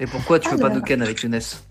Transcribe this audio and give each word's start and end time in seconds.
Et 0.00 0.06
pourquoi 0.06 0.38
tu 0.38 0.48
veux 0.48 0.56
pas 0.56 0.68
de 0.70 0.74
Alors. 0.74 0.84
Ken 0.84 1.02
avec 1.02 1.22
Younes 1.22 1.40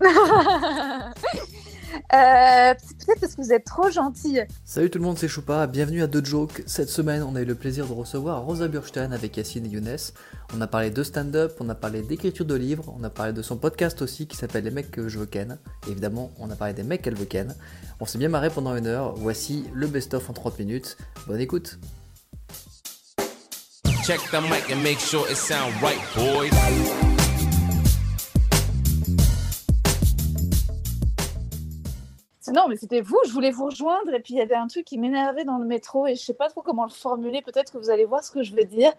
Euh, 2.12 2.74
Peut-être 2.74 3.20
parce 3.20 3.34
que 3.34 3.42
vous 3.42 3.52
êtes 3.52 3.64
trop 3.64 3.90
gentille. 3.90 4.44
Salut 4.64 4.90
tout 4.90 4.98
le 4.98 5.04
monde, 5.04 5.18
c'est 5.18 5.28
Choupa, 5.28 5.66
bienvenue 5.66 6.02
à 6.02 6.08
The 6.08 6.24
Joke. 6.24 6.62
Cette 6.66 6.88
semaine, 6.88 7.22
on 7.22 7.36
a 7.36 7.42
eu 7.42 7.44
le 7.44 7.54
plaisir 7.54 7.86
de 7.86 7.92
recevoir 7.92 8.42
Rosa 8.42 8.68
Burstein 8.68 9.12
avec 9.12 9.36
Yacine 9.36 9.66
et 9.66 9.68
Younes. 9.68 9.96
On 10.54 10.60
a 10.60 10.66
parlé 10.66 10.90
de 10.90 11.02
stand-up, 11.02 11.52
on 11.60 11.68
a 11.68 11.74
parlé 11.74 12.02
d'écriture 12.02 12.46
de 12.46 12.54
livres, 12.54 12.94
on 12.98 13.04
a 13.04 13.10
parlé 13.10 13.32
de 13.32 13.42
son 13.42 13.56
podcast 13.56 14.02
aussi 14.02 14.26
qui 14.26 14.36
s'appelle 14.36 14.64
Les 14.64 14.70
mecs 14.70 14.90
que 14.90 15.08
je 15.08 15.18
veux 15.18 15.26
ken. 15.26 15.58
Et 15.86 15.90
évidemment, 15.90 16.32
on 16.38 16.50
a 16.50 16.56
parlé 16.56 16.74
des 16.74 16.84
mecs 16.84 17.02
qu'elle 17.02 17.16
veut 17.16 17.26
ken. 17.26 17.54
On 18.00 18.06
s'est 18.06 18.18
bien 18.18 18.28
marré 18.28 18.50
pendant 18.50 18.76
une 18.76 18.86
heure. 18.86 19.14
Voici 19.14 19.64
le 19.72 19.86
best-of 19.86 20.30
en 20.30 20.32
30 20.32 20.58
minutes. 20.60 20.96
Bonne 21.26 21.40
écoute. 21.40 21.78
Check 24.04 24.20
the 24.30 24.40
mic 24.42 24.70
and 24.72 24.82
make 24.82 24.98
sure 24.98 25.28
it 25.30 25.36
sound 25.36 25.72
right, 25.82 26.00
boys. 26.14 27.09
Non, 32.52 32.66
mais 32.68 32.76
c'était 32.76 33.00
vous, 33.00 33.18
je 33.26 33.32
voulais 33.32 33.50
vous 33.50 33.66
rejoindre. 33.66 34.12
Et 34.14 34.20
puis 34.20 34.34
il 34.34 34.38
y 34.38 34.42
avait 34.42 34.54
un 34.54 34.66
truc 34.66 34.84
qui 34.84 34.98
m'énervait 34.98 35.44
dans 35.44 35.58
le 35.58 35.66
métro 35.66 36.06
et 36.06 36.14
je 36.14 36.22
sais 36.22 36.34
pas 36.34 36.48
trop 36.48 36.62
comment 36.62 36.84
le 36.84 36.90
formuler. 36.90 37.42
Peut-être 37.42 37.72
que 37.72 37.78
vous 37.78 37.90
allez 37.90 38.04
voir 38.04 38.24
ce 38.24 38.30
que 38.30 38.42
je 38.42 38.54
veux 38.54 38.64
dire. 38.64 38.92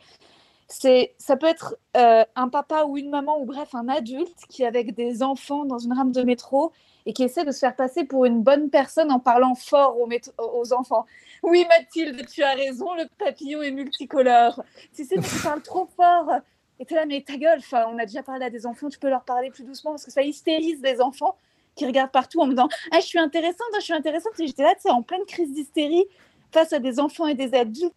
C'est, 0.67 1.13
ça 1.17 1.35
peut 1.35 1.47
être 1.47 1.75
euh, 1.97 2.23
un 2.35 2.47
papa 2.47 2.85
ou 2.85 2.97
une 2.97 3.09
maman 3.09 3.41
ou 3.41 3.45
bref 3.45 3.75
un 3.75 3.89
adulte 3.89 4.37
qui 4.47 4.63
est 4.63 4.65
avec 4.65 4.95
des 4.95 5.21
enfants 5.21 5.65
dans 5.65 5.79
une 5.79 5.91
rame 5.91 6.13
de 6.13 6.23
métro 6.23 6.71
et 7.05 7.11
qui 7.11 7.23
essaie 7.23 7.43
de 7.43 7.51
se 7.51 7.59
faire 7.59 7.75
passer 7.75 8.05
pour 8.05 8.25
une 8.25 8.41
bonne 8.41 8.69
personne 8.69 9.11
en 9.11 9.19
parlant 9.19 9.55
fort 9.55 9.97
aux, 10.38 10.73
enfants. 10.73 11.05
Oui, 11.43 11.65
Mathilde, 11.67 12.25
tu 12.27 12.43
as 12.43 12.53
raison, 12.53 12.93
le 12.93 13.05
papillon 13.17 13.61
est 13.61 13.71
multicolore. 13.71 14.63
Tu 14.95 15.03
sais, 15.03 15.15
tu 15.15 15.43
parles 15.43 15.61
trop 15.61 15.88
fort. 15.97 16.31
Et 16.79 16.85
tu 16.85 16.93
es 16.93 16.97
là, 16.97 17.05
mais 17.05 17.21
ta 17.21 17.35
gueule, 17.38 17.59
on 17.73 17.97
a 17.97 18.05
déjà 18.05 18.23
parlé 18.23 18.45
à 18.45 18.49
des 18.49 18.65
enfants, 18.65 18.89
tu 18.89 18.97
peux 18.97 19.09
leur 19.09 19.23
parler 19.23 19.52
plus 19.52 19.63
doucement 19.63 19.91
parce 19.91 20.05
que 20.05 20.11
ça 20.11 20.21
hystérise 20.21 20.81
des 20.81 21.02
enfants 21.02 21.35
qui 21.75 21.85
regardent 21.85 22.11
partout 22.11 22.39
en 22.41 22.45
me 22.45 22.52
disant 22.52 22.70
Ah, 22.91 22.99
je 22.99 23.05
suis 23.05 23.20
intéressante, 23.20 23.67
ah, 23.73 23.77
je 23.80 23.83
suis 23.86 23.94
intéressante. 23.94 24.33
Et 24.39 24.47
j'étais 24.47 24.64
là, 24.64 24.73
tu 24.75 24.81
sais, 24.83 24.89
en 24.89 25.02
pleine 25.02 25.25
crise 25.27 25.53
d'hystérie 25.53 26.05
face 26.53 26.73
à 26.73 26.80
des 26.80 27.00
enfants 27.00 27.27
et 27.27 27.33
des 27.36 27.53
adultes. 27.53 27.94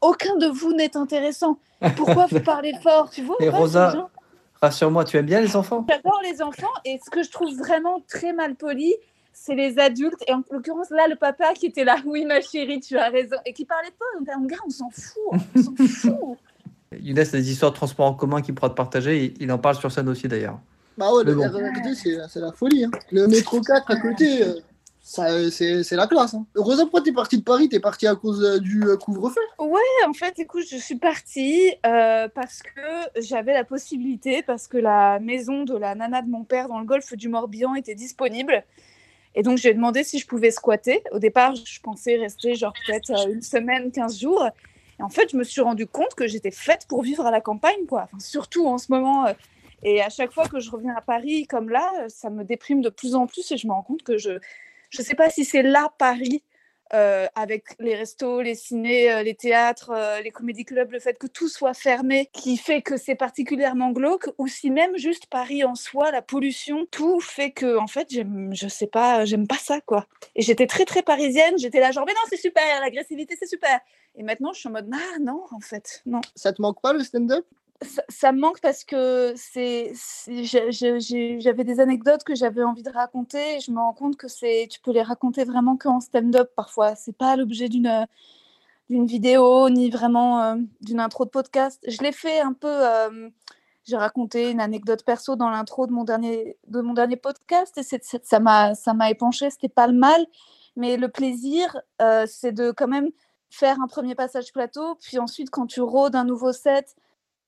Aucun 0.00 0.36
de 0.36 0.46
vous 0.46 0.72
n'est 0.72 0.96
intéressant. 0.96 1.58
Pourquoi 1.96 2.26
vous 2.26 2.40
parlez 2.40 2.72
fort 2.82 3.10
Tu 3.10 3.22
vois 3.22 3.36
Et 3.40 3.50
pas, 3.50 3.58
Rosa- 3.58 3.90
gens? 3.92 4.10
Rassure-moi, 4.60 5.04
tu 5.04 5.16
aimes 5.16 5.26
bien 5.26 5.40
les 5.40 5.54
enfants? 5.54 5.86
J'adore 5.88 6.20
les 6.24 6.42
enfants 6.42 6.66
et 6.84 6.98
ce 7.04 7.10
que 7.10 7.22
je 7.22 7.30
trouve 7.30 7.56
vraiment 7.56 8.02
très 8.08 8.32
mal 8.32 8.56
poli, 8.56 8.92
c'est 9.32 9.54
les 9.54 9.78
adultes. 9.78 10.20
Et 10.26 10.32
en 10.32 10.42
l'occurrence, 10.50 10.90
là, 10.90 11.06
le 11.06 11.14
papa 11.14 11.52
qui 11.54 11.66
était 11.66 11.84
là, 11.84 11.96
oui, 12.06 12.24
ma 12.24 12.40
chérie, 12.40 12.80
tu 12.80 12.98
as 12.98 13.08
raison, 13.08 13.36
et 13.46 13.52
qui 13.52 13.64
parlait 13.64 13.92
pas. 13.96 14.04
On 14.18 14.44
gars, 14.46 14.56
on 14.66 14.70
s'en 14.70 14.90
fout, 14.90 15.40
on 15.54 15.62
s'en 15.62 15.74
fout. 15.86 16.38
Younes 17.00 17.18
a 17.18 17.24
des 17.24 17.52
histoires 17.52 17.70
de 17.70 17.76
transport 17.76 18.06
en 18.06 18.14
commun 18.14 18.42
qu'il 18.42 18.54
pourra 18.54 18.70
te 18.70 18.74
partager. 18.74 19.32
Il 19.38 19.52
en 19.52 19.58
parle 19.58 19.76
sur 19.76 19.92
scène 19.92 20.08
aussi 20.08 20.26
d'ailleurs. 20.26 20.58
Bah 20.98 21.12
ouais, 21.14 21.24
le 21.24 21.34
bon. 21.34 21.42
RERD, 21.48 21.94
c'est 21.94 22.18
c'est 22.28 22.40
la 22.40 22.52
folie. 22.52 22.84
hein. 22.84 22.90
Le 23.12 23.26
métro 23.28 23.60
4 23.60 23.90
à 23.90 23.96
côté, 23.96 24.42
euh, 24.42 24.54
ça, 25.00 25.50
c'est 25.50 25.82
c'est 25.84 25.96
la 25.96 26.06
classe. 26.06 26.34
Hein. 26.34 26.44
Rosa, 26.56 26.82
pourquoi 26.82 27.02
t'es 27.02 27.12
partie 27.12 27.38
de 27.38 27.44
Paris? 27.44 27.68
T'es 27.68 27.80
partie 27.80 28.06
à 28.06 28.14
cause 28.16 28.44
euh, 28.44 28.58
du 28.58 28.82
euh, 28.84 28.96
couvre-feu? 28.96 29.40
Ouais, 29.58 29.80
en 30.08 30.12
fait, 30.12 30.38
écoute, 30.38 30.64
je 30.68 30.76
suis 30.76 30.96
partie 30.96 31.72
euh, 31.86 32.28
parce 32.34 32.62
que 32.62 33.20
j'avais 33.22 33.52
la 33.54 33.64
possibilité, 33.64 34.42
parce 34.42 34.66
que 34.66 34.76
la 34.76 35.18
maison 35.20 35.64
de 35.64 35.76
la 35.76 35.94
nana 35.94 36.20
de 36.20 36.28
mon 36.28 36.44
père 36.44 36.68
dans 36.68 36.80
le 36.80 36.84
golfe 36.84 37.14
du 37.14 37.28
Morbihan 37.28 37.74
était 37.76 37.94
disponible. 37.94 38.64
Et 39.34 39.42
donc, 39.42 39.58
j'ai 39.58 39.72
demandé 39.72 40.02
si 40.02 40.18
je 40.18 40.26
pouvais 40.26 40.50
squatter. 40.50 41.04
Au 41.12 41.20
départ, 41.20 41.54
je 41.54 41.80
pensais 41.80 42.16
rester 42.16 42.56
genre 42.56 42.72
peut-être 42.86 43.28
une 43.30 43.42
semaine, 43.42 43.92
15 43.92 44.18
jours. 44.18 44.48
Et 44.98 45.02
en 45.02 45.10
fait, 45.10 45.30
je 45.30 45.36
me 45.36 45.44
suis 45.44 45.60
rendu 45.60 45.86
compte 45.86 46.14
que 46.16 46.26
j'étais 46.26 46.50
faite 46.50 46.86
pour 46.88 47.02
vivre 47.02 47.24
à 47.24 47.30
la 47.30 47.40
campagne, 47.40 47.86
quoi. 47.88 48.04
Enfin, 48.04 48.18
surtout 48.18 48.66
en 48.66 48.78
ce 48.78 48.90
moment. 48.90 49.26
Et 49.82 50.02
à 50.02 50.08
chaque 50.08 50.32
fois 50.32 50.48
que 50.48 50.60
je 50.60 50.70
reviens 50.70 50.94
à 50.96 51.00
Paris, 51.00 51.46
comme 51.46 51.70
là, 51.70 51.90
euh, 52.00 52.08
ça 52.08 52.30
me 52.30 52.44
déprime 52.44 52.80
de 52.80 52.88
plus 52.88 53.14
en 53.14 53.26
plus 53.26 53.50
et 53.52 53.56
je 53.56 53.66
me 53.66 53.72
rends 53.72 53.82
compte 53.82 54.02
que 54.02 54.18
je 54.18 54.32
ne 54.32 55.02
sais 55.04 55.14
pas 55.14 55.30
si 55.30 55.44
c'est 55.44 55.62
là 55.62 55.92
Paris, 55.98 56.42
euh, 56.94 57.26
avec 57.34 57.64
les 57.78 57.94
restos, 57.94 58.40
les 58.40 58.54
cinés, 58.54 59.12
euh, 59.12 59.22
les 59.22 59.34
théâtres, 59.34 59.92
les 60.24 60.30
comédie 60.30 60.64
clubs, 60.64 60.90
le 60.90 60.98
fait 60.98 61.18
que 61.18 61.26
tout 61.26 61.48
soit 61.48 61.74
fermé, 61.74 62.30
qui 62.32 62.56
fait 62.56 62.80
que 62.80 62.96
c'est 62.96 63.14
particulièrement 63.14 63.90
glauque, 63.90 64.30
ou 64.38 64.48
si 64.48 64.70
même 64.70 64.96
juste 64.96 65.26
Paris 65.26 65.64
en 65.64 65.74
soi, 65.74 66.10
la 66.10 66.22
pollution, 66.22 66.86
tout 66.90 67.20
fait 67.20 67.50
que, 67.50 67.76
en 67.76 67.86
fait, 67.86 68.08
je 68.10 68.68
sais 68.68 68.86
pas, 68.86 69.26
j'aime 69.26 69.46
pas 69.46 69.58
ça, 69.58 69.82
quoi. 69.82 70.06
Et 70.34 70.40
j'étais 70.40 70.66
très, 70.66 70.86
très 70.86 71.02
parisienne, 71.02 71.58
j'étais 71.58 71.80
là 71.80 71.92
genre, 71.92 72.06
mais 72.06 72.14
non, 72.14 72.20
c'est 72.30 72.40
super, 72.40 72.80
l'agressivité, 72.80 73.36
c'est 73.38 73.46
super. 73.46 73.80
Et 74.16 74.22
maintenant, 74.22 74.54
je 74.54 74.60
suis 74.60 74.68
en 74.68 74.72
mode, 74.72 74.90
ah 74.92 75.18
non, 75.20 75.44
en 75.52 75.60
fait, 75.60 76.02
non 76.06 76.22
Ça 76.34 76.54
te 76.54 76.62
manque 76.62 76.80
pas 76.80 76.94
le 76.94 77.04
stand-up? 77.04 77.44
Ça, 78.08 78.32
me 78.32 78.40
manque 78.40 78.60
parce 78.60 78.84
que 78.84 79.32
c'est, 79.36 79.92
j'avais 80.26 81.64
des 81.64 81.80
anecdotes 81.80 82.24
que 82.24 82.34
j'avais 82.34 82.62
envie 82.64 82.82
de 82.82 82.90
raconter. 82.90 83.56
Et 83.56 83.60
je 83.60 83.70
me 83.70 83.78
rends 83.78 83.92
compte 83.92 84.16
que 84.16 84.28
c'est, 84.28 84.68
tu 84.70 84.80
peux 84.80 84.92
les 84.92 85.02
raconter 85.02 85.44
vraiment 85.44 85.76
qu'en 85.76 86.00
stand-up 86.00 86.50
parfois. 86.56 86.94
C'est 86.96 87.16
pas 87.16 87.36
l'objet 87.36 87.68
d'une 87.68 88.06
d'une 88.90 89.06
vidéo 89.06 89.68
ni 89.68 89.90
vraiment 89.90 90.42
euh, 90.42 90.56
d'une 90.80 91.00
intro 91.00 91.24
de 91.26 91.30
podcast. 91.30 91.78
Je 91.86 91.98
l'ai 92.02 92.12
fait 92.12 92.40
un 92.40 92.52
peu. 92.54 92.68
euh, 92.68 93.30
j'ai 93.84 93.96
raconté 93.96 94.50
une 94.50 94.60
anecdote 94.60 95.04
perso 95.04 95.34
dans 95.36 95.48
l'intro 95.48 95.86
de 95.86 95.92
mon 95.92 96.04
dernier 96.04 96.58
de 96.66 96.80
mon 96.82 96.92
dernier 96.94 97.16
podcast 97.16 97.78
et 97.78 97.82
ça 98.22 98.40
m'a 98.40 98.74
ça 98.74 98.94
m'a 98.94 99.10
épanché. 99.10 99.50
C'était 99.50 99.68
pas 99.68 99.86
le 99.86 99.94
mal, 99.94 100.26
mais 100.76 100.96
le 100.96 101.08
plaisir, 101.08 101.76
euh, 102.02 102.26
c'est 102.28 102.52
de 102.52 102.70
quand 102.70 102.88
même 102.88 103.10
faire 103.50 103.80
un 103.80 103.86
premier 103.86 104.14
passage 104.14 104.52
plateau, 104.52 104.96
puis 104.96 105.18
ensuite 105.18 105.50
quand 105.50 105.66
tu 105.66 105.80
rôdes 105.80 106.16
un 106.16 106.24
nouveau 106.24 106.52
set 106.52 106.96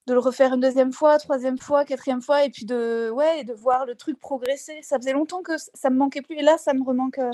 de 0.07 0.15
le 0.15 0.19
refaire 0.19 0.55
une 0.55 0.61
deuxième 0.61 0.93
fois, 0.93 1.19
troisième 1.19 1.59
fois, 1.59 1.85
quatrième 1.85 2.23
fois, 2.23 2.45
et 2.45 2.51
puis 2.51 2.65
de, 2.65 3.11
ouais, 3.11 3.45
de 3.45 3.53
voir 3.53 3.87
le 3.87 3.95
truc 3.95 4.19
progresser. 4.19 4.81
Ça 4.83 4.97
faisait 4.99 5.13
longtemps 5.13 5.43
que 5.43 5.53
ça 5.59 5.91
me 5.91 5.97
manquait 5.97 6.23
plus, 6.23 6.37
et 6.37 6.43
là, 6.43 6.59
ça 6.59 6.75
me 6.75 6.83
remanque 6.83 7.19
euh, 7.19 7.31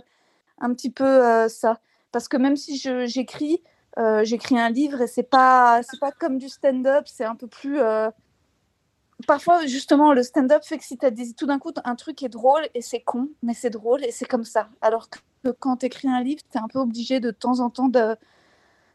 un 0.59 0.73
petit 0.75 0.91
peu 0.91 1.05
euh, 1.05 1.49
ça. 1.49 1.81
Parce 2.13 2.29
que 2.29 2.37
même 2.37 2.57
si 2.57 2.77
j'écris, 2.77 3.63
euh, 3.99 4.25
j'écris 4.25 4.59
un 4.59 4.71
livre, 4.71 5.03
et 5.03 5.07
c'est 5.07 5.23
pas, 5.23 5.81
pas 6.01 6.13
comme 6.13 6.39
du 6.39 6.49
stand-up, 6.49 7.05
c'est 7.07 7.25
un 7.25 7.37
peu 7.37 7.47
plus... 7.47 7.81
Parfois, 9.27 9.65
justement, 9.65 10.13
le 10.13 10.23
stand-up 10.23 10.63
fait 10.63 10.77
que 10.77 10.85
si 10.85 10.99
tu 10.99 11.07
as 11.07 11.11
tout 11.37 11.47
d'un 11.47 11.59
coup 11.59 11.73
un 11.85 11.95
truc 11.95 12.23
est 12.23 12.29
drôle, 12.29 12.69
et 12.75 12.83
c'est 12.83 13.01
con, 13.01 13.31
mais 13.43 13.55
c'est 13.55 13.71
drôle, 13.71 14.05
et 14.05 14.13
c'est 14.13 14.27
comme 14.27 14.45
ça. 14.45 14.69
Alors 14.83 15.09
que 15.09 15.51
quand 15.59 15.79
tu 15.79 15.87
écris 15.87 16.09
un 16.09 16.23
livre, 16.23 16.43
tu 16.51 16.59
es 16.59 16.61
un 16.61 16.69
peu 16.69 16.79
obligé 16.79 17.19
de 17.19 17.31
temps 17.31 17.61
en 17.61 17.71
temps 17.71 17.89
de 17.89 18.15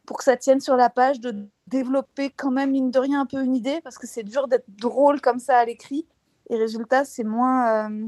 pour 0.05 0.17
que 0.17 0.23
ça 0.23 0.37
tienne 0.37 0.59
sur 0.59 0.75
la 0.75 0.89
page, 0.89 1.19
de 1.19 1.47
développer 1.67 2.29
quand 2.29 2.51
même, 2.51 2.71
mine 2.71 2.91
de 2.91 2.99
rien, 2.99 3.21
un 3.21 3.25
peu 3.25 3.41
une 3.43 3.55
idée, 3.55 3.79
parce 3.83 3.97
que 3.97 4.07
c'est 4.07 4.23
dur 4.23 4.47
d'être 4.47 4.65
drôle 4.67 5.21
comme 5.21 5.39
ça 5.39 5.57
à 5.57 5.65
l'écrit. 5.65 6.05
Et 6.49 6.57
résultat, 6.57 7.05
c'est 7.05 7.23
moins, 7.23 7.87
euh, 7.87 8.07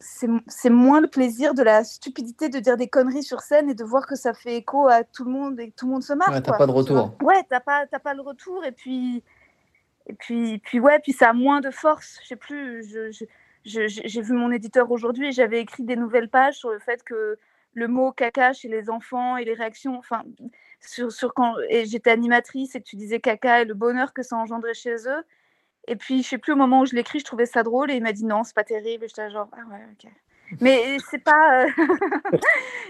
c'est 0.00 0.70
moins 0.70 1.00
le 1.00 1.08
plaisir 1.08 1.54
de 1.54 1.62
la 1.62 1.84
stupidité 1.84 2.48
de 2.48 2.58
dire 2.58 2.76
des 2.76 2.88
conneries 2.88 3.22
sur 3.22 3.40
scène 3.40 3.68
et 3.68 3.74
de 3.74 3.84
voir 3.84 4.06
que 4.06 4.16
ça 4.16 4.32
fait 4.34 4.56
écho 4.56 4.88
à 4.88 5.04
tout 5.04 5.24
le 5.24 5.30
monde 5.30 5.60
et 5.60 5.70
que 5.70 5.76
tout 5.76 5.86
le 5.86 5.92
monde 5.92 6.02
se 6.02 6.12
marre. 6.12 6.30
Ouais, 6.30 6.40
t'as 6.40 6.56
pas 6.56 6.66
de 6.66 6.72
retour. 6.72 7.14
Ouais, 7.22 7.42
t'as 7.48 7.60
pas, 7.60 7.86
pas 7.86 8.14
le 8.14 8.22
retour. 8.22 8.64
Et 8.64 8.72
puis, 8.72 9.22
et 10.06 10.14
puis, 10.14 10.58
puis 10.58 10.80
ouais, 10.80 10.98
puis 11.00 11.12
ça 11.12 11.30
a 11.30 11.32
moins 11.32 11.60
de 11.60 11.70
force. 11.70 12.18
Je 12.22 12.28
sais 12.28 12.36
plus. 12.36 12.84
j'ai 13.64 14.22
vu 14.22 14.32
mon 14.32 14.50
éditeur 14.50 14.90
aujourd'hui 14.90 15.28
et 15.28 15.32
j'avais 15.32 15.60
écrit 15.60 15.84
des 15.84 15.96
nouvelles 15.96 16.28
pages 16.28 16.56
sur 16.56 16.70
le 16.70 16.78
fait 16.78 17.02
que 17.04 17.38
le 17.74 17.88
mot 17.88 18.12
caca 18.12 18.52
chez 18.52 18.68
les 18.68 18.90
enfants 18.90 19.36
et 19.36 19.44
les 19.44 19.54
réactions, 19.54 19.98
enfin, 19.98 20.22
sur, 20.80 21.10
sur 21.12 21.34
quand 21.34 21.54
j'étais 21.70 22.10
animatrice 22.10 22.74
et 22.74 22.82
tu 22.82 22.96
disais 22.96 23.20
caca 23.20 23.62
et 23.62 23.64
le 23.64 23.74
bonheur 23.74 24.12
que 24.12 24.22
ça 24.22 24.36
engendrait 24.36 24.74
chez 24.74 24.96
eux. 25.08 25.24
Et 25.88 25.96
puis, 25.96 26.22
je 26.22 26.28
sais 26.28 26.38
plus 26.38 26.52
au 26.52 26.56
moment 26.56 26.80
où 26.82 26.86
je 26.86 26.94
l'écris, 26.94 27.20
je 27.20 27.24
trouvais 27.24 27.46
ça 27.46 27.62
drôle 27.62 27.90
et 27.90 27.96
il 27.96 28.02
m'a 28.02 28.12
dit 28.12 28.24
non, 28.24 28.44
c'est 28.44 28.54
pas 28.54 28.64
terrible. 28.64 29.06
J'étais 29.08 29.30
genre 29.30 29.48
ah 29.52 29.62
ouais, 29.70 29.80
ok. 29.92 30.10
Mais 30.60 30.98
c'est 31.10 31.22
pas, 31.22 31.64
euh, 31.64 31.68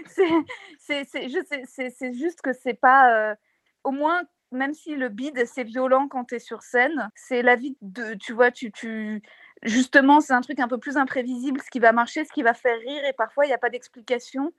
c'est 1.95 2.13
juste 2.13 2.41
que 2.41 2.53
c'est 2.53 2.73
pas, 2.73 3.31
euh, 3.31 3.35
au 3.83 3.91
moins, 3.91 4.23
même 4.51 4.73
si 4.73 4.95
le 4.95 5.09
bide 5.09 5.45
c'est 5.45 5.63
violent 5.63 6.07
quand 6.07 6.25
tu 6.25 6.35
es 6.35 6.39
sur 6.39 6.61
scène, 6.61 7.09
c'est 7.15 7.41
la 7.41 7.55
vie 7.55 7.77
de, 7.81 8.15
tu 8.15 8.33
vois, 8.33 8.51
tu, 8.51 8.71
tu, 8.71 9.21
justement, 9.63 10.19
c'est 10.19 10.33
un 10.33 10.41
truc 10.41 10.59
un 10.59 10.67
peu 10.67 10.77
plus 10.77 10.97
imprévisible, 10.97 11.61
ce 11.61 11.71
qui 11.71 11.79
va 11.79 11.93
marcher, 11.93 12.25
ce 12.25 12.33
qui 12.33 12.43
va 12.43 12.53
faire 12.53 12.77
rire, 12.79 13.05
et 13.05 13.13
parfois 13.13 13.45
il 13.45 13.49
n'y 13.49 13.53
a 13.53 13.57
pas 13.57 13.69
d'explication. 13.69 14.53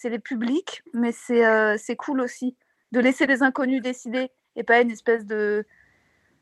C'est 0.00 0.10
les 0.10 0.20
publics, 0.20 0.82
mais 0.94 1.10
c'est, 1.10 1.44
euh, 1.44 1.76
c'est 1.76 1.96
cool 1.96 2.20
aussi 2.20 2.54
de 2.92 3.00
laisser 3.00 3.26
les 3.26 3.42
inconnus 3.42 3.82
décider 3.82 4.30
et 4.54 4.62
pas 4.62 4.80
une 4.80 4.92
espèce 4.92 5.26
de 5.26 5.66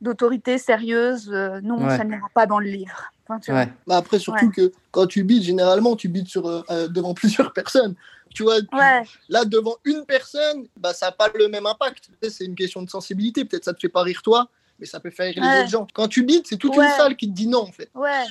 d'autorité 0.02 0.58
sérieuse. 0.58 1.30
euh, 1.32 1.62
non, 1.62 1.82
Ouais. 1.82 1.96
ça 1.96 2.04
n'ira 2.04 2.28
pas 2.34 2.44
dans 2.44 2.58
le 2.58 2.66
livre. 2.68 3.10
Enfin, 3.24 3.40
tu 3.40 3.50
vois. 3.50 3.60
Ouais. 3.60 3.72
bah 3.86 3.96
Après, 3.96 4.18
surtout 4.18 4.50
que 4.50 4.70
quand 4.90 5.06
tu 5.06 5.24
bides, 5.24 5.42
généralement, 5.42 5.96
tu 5.96 6.08
bides 6.08 6.28
sur, 6.28 6.46
euh, 6.46 6.62
euh, 6.70 6.86
devant 6.88 7.14
plusieurs 7.48 7.54
personnes. 7.54 7.94
Tu 8.34 8.42
vois, 8.42 8.60
tu- 8.60 8.68
Ouais. 8.76 9.02
là, 9.30 9.46
devant 9.46 9.76
une 9.86 10.04
personne, 10.04 10.66
bah, 10.76 10.92
ça 10.92 11.06
n'a 11.06 11.12
pas 11.12 11.30
le 11.34 11.48
même 11.48 11.64
impact. 11.64 12.10
C'est 12.28 12.44
une 12.44 12.54
question 12.56 12.82
de 12.82 12.90
sensibilité. 12.90 13.46
Peut-être 13.46 13.64
ça 13.64 13.72
te 13.72 13.80
fait 13.80 13.88
pas 13.88 14.02
rire 14.02 14.20
toi, 14.20 14.50
mais 14.78 14.84
ça 14.84 15.00
peut 15.00 15.08
faire 15.10 15.32
rire 15.32 15.42
les 15.42 15.60
autres 15.60 15.70
gens. 15.70 15.86
Quand 15.94 16.08
tu 16.08 16.22
bides, 16.24 16.46
c'est 16.46 16.58
toute 16.58 16.76
Ouais. 16.76 16.84
une 16.84 16.92
salle 16.92 17.16
qui 17.16 17.26
te 17.26 17.32
dit 17.34 17.46
non, 17.48 17.60
en 17.62 17.72
fait. 17.72 17.88
Ouais. 17.94 18.24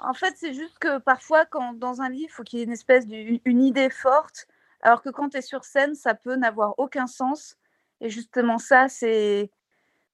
En 0.00 0.14
fait, 0.14 0.32
c'est 0.38 0.54
juste 0.54 0.78
que 0.80 0.98
parfois, 0.98 1.44
quand, 1.44 1.74
dans 1.74 2.00
un 2.00 2.08
livre, 2.08 2.28
il 2.30 2.32
faut 2.32 2.42
qu'il 2.42 2.58
y 2.58 2.62
ait 2.62 2.64
une 2.64 2.72
espèce 2.72 3.06
d'une 3.06 3.38
une 3.44 3.62
idée 3.62 3.90
forte, 3.90 4.48
alors 4.82 5.02
que 5.02 5.10
quand 5.10 5.30
tu 5.30 5.38
es 5.38 5.42
sur 5.42 5.64
scène, 5.64 5.94
ça 5.94 6.14
peut 6.14 6.36
n'avoir 6.36 6.74
aucun 6.78 7.06
sens. 7.06 7.56
Et 8.00 8.10
justement, 8.10 8.58
ça, 8.58 8.88
c'est 8.88 9.50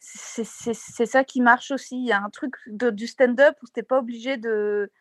c'est 0.00 1.06
ça 1.06 1.24
qui 1.24 1.40
marche 1.40 1.72
aussi. 1.72 1.96
Il 1.96 2.06
y 2.06 2.12
a 2.12 2.22
un 2.22 2.30
truc 2.30 2.54
de- 2.68 2.90
du 2.90 3.08
stand-up 3.08 3.56
où 3.62 3.66
tu 3.74 3.82
pas 3.82 3.98
obligé 3.98 4.36
de, 4.36 4.92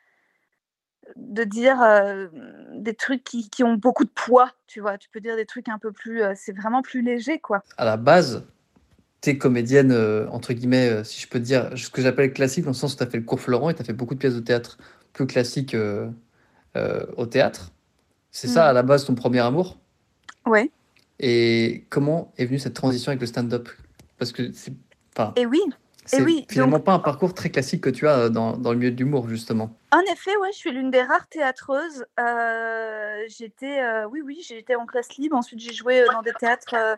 de 1.16 1.44
dire 1.44 1.82
euh, 1.84 2.28
des 2.74 2.96
trucs 2.96 3.24
qui, 3.24 3.48
qui 3.50 3.64
ont 3.64 3.76
beaucoup 3.76 4.06
de 4.06 4.10
poids, 4.10 4.52
tu 4.66 4.80
vois. 4.80 4.98
Tu 4.98 5.10
peux 5.10 5.20
dire 5.20 5.36
des 5.36 5.46
trucs 5.46 5.70
un 5.70 5.78
peu 5.78 5.92
plus... 5.92 6.24
euh, 6.24 6.34
c'est 6.36 6.56
vraiment 6.56 6.82
plus 6.82 7.04
léger, 7.04 7.40
quoi. 7.40 7.64
À 7.78 7.86
la 7.86 7.96
base, 7.98 8.44
tu 9.22 9.30
es 9.30 9.38
comédienne, 9.38 9.92
euh, 9.92 10.28
entre 10.30 10.54
guillemets, 10.54 11.04
si 11.04 11.22
je 11.22 11.28
peux 11.28 11.40
dire, 11.40 11.78
ce 11.78 11.92
que 11.92 12.02
j'appelle 12.02 12.34
classique, 12.34 12.64
dans 12.64 12.72
le 12.72 12.76
sens 12.76 12.96
où 12.96 12.98
tu 12.98 13.04
as 13.04 13.08
fait 13.08 13.18
le 13.18 13.24
cours 13.24 13.40
Florent 13.40 13.70
et 13.70 13.76
tu 13.76 13.82
as 13.82 13.86
fait 13.86 13.94
beaucoup 13.94 14.16
de 14.16 14.20
pièces 14.20 14.36
de 14.36 14.40
théâtre 14.40 14.80
plus 15.14 15.28
classiques 15.28 15.76
au 16.76 17.26
théâtre. 17.26 17.72
C'est 18.32 18.48
ça, 18.48 18.68
à 18.70 18.74
la 18.74 18.84
base, 18.84 19.06
ton 19.06 19.16
premier 19.16 19.40
amour? 19.40 19.78
Ouais. 20.46 20.70
Et 21.20 21.86
comment 21.90 22.32
est 22.38 22.46
venue 22.46 22.60
cette 22.60 22.74
transition 22.76 23.10
avec 23.10 23.22
le 23.22 23.28
stand-up? 23.28 23.70
Parce 24.20 24.32
que 24.32 24.52
c'est 24.52 24.74
enfin, 25.18 25.34
Et 25.36 25.46
oui, 25.46 25.62
c'est 26.06 26.22
oui, 26.22 26.46
finalement 26.50 26.78
donc- 26.78 26.86
pas 26.86 26.94
un 26.94 27.00
parcours 27.00 27.34
très 27.34 27.50
classique 27.50 27.82
que 27.82 27.90
tu 27.90 28.08
as 28.08 28.18
euh, 28.18 28.30
dans, 28.30 28.56
dans 28.58 28.72
le 28.72 28.78
milieu 28.78 28.92
de 28.92 28.98
l'humour, 28.98 29.28
justement. 29.28 29.76
En 29.92 30.00
effet, 30.12 30.36
ouais, 30.38 30.50
je 30.52 30.58
suis 30.58 30.72
l'une 30.72 30.92
des 30.92 31.02
rares 31.02 31.28
théâtreuses. 31.28 32.06
Euh, 32.20 33.24
j'étais, 33.28 33.82
euh, 33.82 34.08
oui, 34.08 34.22
oui, 34.24 34.40
j'étais 34.48 34.76
en 34.76 34.86
classe 34.86 35.16
libre. 35.18 35.36
Ensuite, 35.36 35.60
j'ai 35.60 35.74
joué 35.74 36.04
dans 36.12 36.22
des 36.22 36.34
théâtres, 36.34 36.74
euh, 36.76 36.96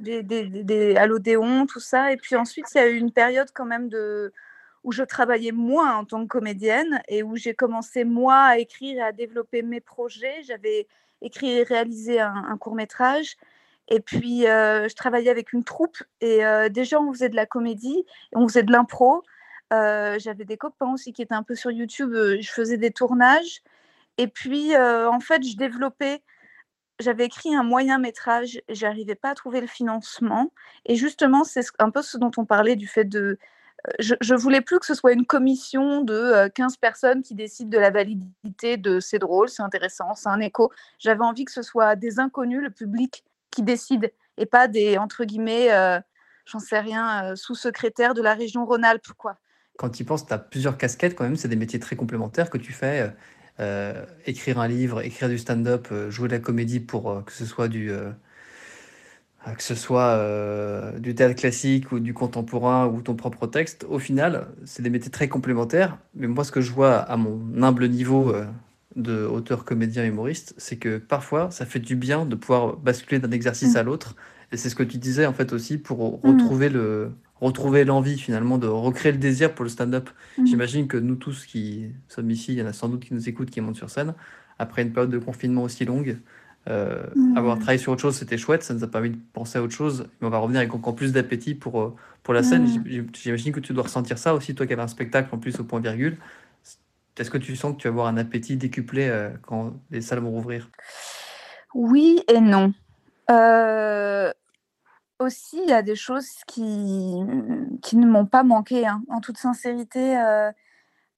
des, 0.00 0.22
des, 0.22 0.44
des- 0.46 0.64
des- 0.64 0.96
à 0.96 1.06
l'Odéon, 1.06 1.66
tout 1.66 1.80
ça. 1.80 2.12
Et 2.12 2.16
puis 2.16 2.36
ensuite, 2.36 2.66
il 2.74 2.78
y 2.78 2.80
a 2.80 2.88
eu 2.88 2.96
une 2.96 3.12
période 3.12 3.48
quand 3.52 3.66
même 3.66 3.88
de 3.88 4.32
où 4.84 4.92
je 4.92 5.02
travaillais 5.02 5.52
moins 5.52 5.96
en 5.98 6.04
tant 6.04 6.22
que 6.22 6.28
comédienne 6.28 7.02
et 7.08 7.22
où 7.22 7.36
j'ai 7.36 7.54
commencé 7.54 8.04
moi 8.04 8.36
à 8.36 8.58
écrire 8.58 8.98
et 8.98 9.02
à 9.02 9.12
développer 9.12 9.62
mes 9.62 9.80
projets. 9.80 10.42
J'avais 10.44 10.86
écrit 11.22 11.50
et 11.50 11.62
réalisé 11.62 12.20
un, 12.20 12.56
court 12.58 12.74
métrage. 12.74 13.36
Et 13.88 14.00
puis, 14.00 14.46
euh, 14.46 14.88
je 14.88 14.94
travaillais 14.94 15.30
avec 15.30 15.52
une 15.52 15.64
troupe 15.64 15.96
et 16.20 16.44
euh, 16.44 16.68
déjà, 16.68 17.00
on 17.00 17.12
faisait 17.12 17.30
de 17.30 17.36
la 17.36 17.46
comédie, 17.46 18.04
et 18.32 18.36
on 18.36 18.46
faisait 18.46 18.62
de 18.62 18.72
l'impro. 18.72 19.22
Euh, 19.72 20.18
j'avais 20.18 20.44
des 20.44 20.56
copains 20.56 20.92
aussi 20.92 21.12
qui 21.12 21.22
étaient 21.22 21.34
un 21.34 21.42
peu 21.42 21.54
sur 21.54 21.70
YouTube. 21.70 22.12
je 22.14 22.50
faisais 22.50 22.76
des 22.76 22.90
tournages. 22.90 23.62
Et 24.18 24.28
puis, 24.28 24.76
en 24.76 25.20
fait, 25.20 25.42
je 25.42 25.56
développais. 25.56 26.22
J'avais 27.00 27.26
écrit 27.26 27.54
un 27.54 27.62
moyen 27.62 27.98
métrage. 27.98 28.60
J'arrivais 28.68 29.14
pas 29.14 29.30
à 29.30 29.34
trouver 29.34 29.60
le 29.60 29.68
financement. 29.68 30.52
Et 30.84 30.96
justement, 30.96 31.44
c'est 31.44 31.62
ce- 31.62 31.70
un 31.78 31.90
peu 31.90 32.02
ce 32.02 32.18
dont 32.18 32.32
on 32.36 32.44
parlait 32.44 32.76
du 32.76 32.88
fait 32.88 33.04
de. 33.04 33.38
Euh, 33.86 34.14
Je, 34.20 34.34
voulais 34.34 34.60
plus 34.60 34.78
que 34.78 34.86
ce 34.86 34.94
soit 34.94 35.12
une 35.12 35.26
commission 35.26 36.02
de 36.02 36.14
euh, 36.14 36.48
15 36.48 36.76
personnes 36.76 37.22
qui 37.22 37.34
décident 37.34 37.70
de 37.70 37.78
la 37.78 37.90
validité 37.90 38.76
de 38.76 39.00
c'est 39.00 39.18
drôle, 39.18 39.48
c'est 39.48 39.62
intéressant, 39.62 40.14
c'est 40.14 40.28
un 40.28 40.40
écho. 40.40 40.72
J'avais 40.98 41.24
envie 41.24 41.44
que 41.44 41.52
ce 41.52 41.62
soit 41.62 41.96
des 41.96 42.18
inconnus, 42.18 42.60
le 42.62 42.70
public, 42.70 43.24
qui 43.50 43.62
décide 43.62 44.12
et 44.36 44.46
pas 44.46 44.68
des, 44.68 44.98
entre 44.98 45.24
guillemets, 45.24 45.72
euh, 45.72 45.98
j'en 46.46 46.60
sais 46.60 46.78
rien, 46.78 47.24
euh, 47.32 47.36
sous-secrétaires 47.36 48.14
de 48.14 48.22
la 48.22 48.34
région 48.34 48.64
Rhône-Alpes, 48.64 49.12
quoi. 49.16 49.36
Quand 49.76 49.90
tu 49.90 50.04
penses, 50.04 50.26
tu 50.26 50.32
as 50.32 50.38
plusieurs 50.38 50.76
casquettes 50.76 51.14
quand 51.14 51.24
même, 51.24 51.36
c'est 51.36 51.48
des 51.48 51.56
métiers 51.56 51.78
très 51.78 51.96
complémentaires 51.96 52.50
que 52.50 52.58
tu 52.58 52.72
fais. 52.72 53.00
euh, 53.00 53.08
euh, 53.60 54.04
écrire 54.26 54.60
un 54.60 54.68
livre, 54.68 55.00
écrire 55.04 55.28
du 55.28 55.38
stand-up, 55.38 55.88
euh, 55.90 56.10
jouer 56.10 56.28
de 56.28 56.34
la 56.34 56.38
comédie 56.38 56.80
pour 56.80 57.10
euh, 57.10 57.22
que 57.22 57.32
ce 57.32 57.44
soit 57.44 57.68
du, 57.68 57.90
euh, 57.90 57.96
euh, 57.96 58.12
que 59.56 59.62
ce 59.62 59.74
soit 59.74 60.10
euh, 60.16 60.98
du 60.98 61.14
théâtre 61.14 61.34
classique 61.34 61.90
ou 61.92 62.00
du 62.00 62.12
contemporain 62.12 62.86
ou 62.86 63.00
ton 63.02 63.14
propre 63.14 63.46
texte. 63.46 63.86
Au 63.88 63.98
final, 63.98 64.48
c'est 64.64 64.82
des 64.82 64.90
métiers 64.90 65.10
très 65.10 65.28
complémentaires. 65.28 65.96
Mais 66.14 66.26
moi, 66.26 66.44
ce 66.44 66.52
que 66.52 66.60
je 66.60 66.70
vois 66.72 66.96
à 66.96 67.16
mon 67.16 67.40
humble 67.62 67.88
niveau 67.88 68.30
euh, 68.34 68.44
de 68.96 69.24
auteur, 69.24 69.64
comédien, 69.64 70.04
humoriste, 70.04 70.54
c'est 70.58 70.76
que 70.76 70.98
parfois, 70.98 71.50
ça 71.50 71.64
fait 71.66 71.78
du 71.80 71.96
bien 71.96 72.26
de 72.26 72.34
pouvoir 72.34 72.76
basculer 72.76 73.20
d'un 73.20 73.30
exercice 73.30 73.74
Mm. 73.74 73.78
à 73.78 73.82
l'autre. 73.84 74.16
Et 74.52 74.56
c'est 74.56 74.70
ce 74.70 74.74
que 74.74 74.82
tu 74.82 74.98
disais 74.98 75.24
en 75.26 75.32
fait 75.32 75.52
aussi 75.52 75.78
pour 75.78 76.18
Mm. 76.24 76.30
retrouver 76.30 76.68
le 76.68 77.12
retrouver 77.40 77.84
l'envie 77.84 78.18
finalement 78.18 78.58
de 78.58 78.66
recréer 78.66 79.12
le 79.12 79.18
désir 79.18 79.54
pour 79.54 79.62
le 79.62 79.68
stand-up. 79.70 80.10
Mm. 80.38 80.46
J'imagine 80.46 80.88
que 80.88 80.96
nous 80.96 81.14
tous 81.14 81.46
qui 81.46 81.92
sommes 82.08 82.30
ici, 82.32 82.52
il 82.52 82.58
y 82.58 82.62
en 82.62 82.66
a 82.66 82.72
sans 82.72 82.88
doute 82.88 83.04
qui 83.04 83.14
nous 83.14 83.28
écoutent, 83.28 83.50
qui 83.50 83.60
montent 83.60 83.76
sur 83.76 83.90
scène, 83.90 84.14
après 84.58 84.82
une 84.82 84.92
période 84.92 85.10
de 85.10 85.18
confinement 85.18 85.62
aussi 85.62 85.84
longue, 85.84 86.18
euh, 86.68 87.06
Mm. 87.14 87.36
avoir 87.36 87.56
travaillé 87.56 87.78
sur 87.78 87.92
autre 87.92 88.02
chose, 88.02 88.16
c'était 88.16 88.38
chouette, 88.38 88.62
ça 88.62 88.74
nous 88.74 88.84
a 88.84 88.88
permis 88.88 89.10
de 89.10 89.18
penser 89.32 89.58
à 89.58 89.62
autre 89.62 89.72
chose, 89.74 90.08
mais 90.20 90.26
on 90.26 90.30
va 90.30 90.38
revenir 90.38 90.60
avec 90.60 90.74
encore 90.74 90.94
plus 90.94 91.12
d'appétit 91.12 91.54
pour, 91.54 91.80
euh, 91.80 91.94
pour 92.22 92.34
la 92.34 92.42
scène. 92.42 92.64
Mm. 92.64 92.84
J'im- 92.86 93.06
J'imagine 93.14 93.52
que 93.52 93.60
tu 93.60 93.72
dois 93.72 93.84
ressentir 93.84 94.18
ça 94.18 94.34
aussi, 94.34 94.54
toi 94.54 94.66
qui 94.66 94.72
avais 94.72 94.82
un 94.82 94.88
spectacle 94.88 95.34
en 95.34 95.38
plus 95.38 95.58
au 95.60 95.64
point 95.64 95.80
virgule. 95.80 96.18
Est-ce 97.16 97.30
que 97.30 97.38
tu 97.38 97.56
sens 97.56 97.74
que 97.74 97.80
tu 97.80 97.88
vas 97.88 97.92
avoir 97.92 98.06
un 98.06 98.16
appétit 98.16 98.56
décuplé 98.56 99.08
euh, 99.08 99.30
quand 99.42 99.72
les 99.90 100.00
salles 100.00 100.20
vont 100.20 100.30
rouvrir? 100.30 100.70
Oui 101.74 102.22
et 102.28 102.40
non. 102.40 102.72
Euh, 103.30 104.32
aussi, 105.18 105.58
il 105.64 105.68
y 105.68 105.72
a 105.72 105.82
des 105.82 105.96
choses 105.96 106.28
qui, 106.46 107.16
qui 107.82 107.96
ne 107.96 108.06
m'ont 108.06 108.26
pas 108.26 108.44
manqué, 108.44 108.86
hein, 108.86 109.02
en 109.08 109.20
toute 109.20 109.36
sincérité, 109.36 110.16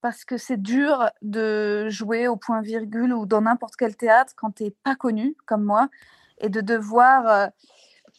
parce 0.00 0.25
que 0.25 0.37
c'est 0.37 0.61
dur 0.61 1.11
de 1.23 1.88
jouer 1.91 2.29
au 2.29 2.37
point 2.37 2.62
virgule 2.62 3.12
ou 3.12 3.26
dans 3.26 3.43
n'importe 3.43 3.76
quel 3.76 3.97
théâtre 3.97 4.32
quand 4.37 4.52
tu 4.52 4.64
n'es 4.64 4.75
pas 4.82 4.94
connu 4.94 5.37
comme 5.47 5.64
moi 5.64 5.88
et 6.38 6.49
de 6.49 6.61
devoir 6.61 7.29
euh, 7.29 7.47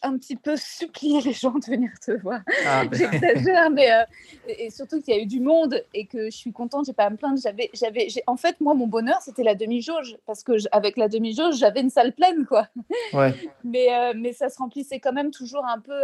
un 0.04 0.18
petit 0.18 0.36
peu 0.36 0.56
supplier 0.58 1.22
les 1.22 1.34
gens 1.34 1.52
de 1.54 1.66
venir 1.66 1.92
te 2.06 2.12
voir. 2.12 2.42
Ah, 2.66 2.86
ben, 2.86 2.98
J'exagère, 2.98 3.70
mais 3.72 3.92
euh, 3.92 4.04
et, 4.48 4.66
et 4.66 4.70
surtout 4.70 5.02
qu'il 5.02 5.16
y 5.16 5.18
a 5.18 5.22
eu 5.22 5.26
du 5.26 5.40
monde 5.40 5.84
et 5.94 6.06
que 6.06 6.26
je 6.26 6.38
suis 6.38 6.54
contente, 6.54 6.86
j'ai 6.86 6.94
pas 6.94 7.06
à 7.06 7.10
me 7.10 7.18
plaindre. 7.18 7.40
J'avais, 7.42 7.70
j'avais, 7.74 8.08
en 8.28 8.38
fait, 8.38 8.62
moi, 8.62 8.74
mon 8.74 8.88
bonheur, 8.88 9.20
c'était 9.22 9.44
la 9.44 9.56
demi-jauge 9.56 10.18
parce 10.26 10.44
que 10.44 10.54
avec 10.72 10.98
la 10.98 11.08
demi-jauge, 11.08 11.56
j'avais 11.56 11.82
une 11.82 11.90
salle 11.90 12.14
pleine, 12.14 12.46
quoi. 12.46 12.68
ouais. 13.14 13.34
Mais, 13.64 13.94
euh, 13.94 14.14
mais 14.16 14.34
ça 14.34 14.50
se 14.50 14.58
remplissait 14.58 15.00
quand 15.00 15.14
même 15.14 15.32
toujours 15.32 15.66
un 15.66 15.80
peu 15.80 16.02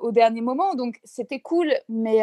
au 0.00 0.10
dernier 0.10 0.40
moment, 0.40 0.74
donc 0.74 1.00
c'était 1.04 1.40
cool. 1.40 1.70
Mais 1.88 2.22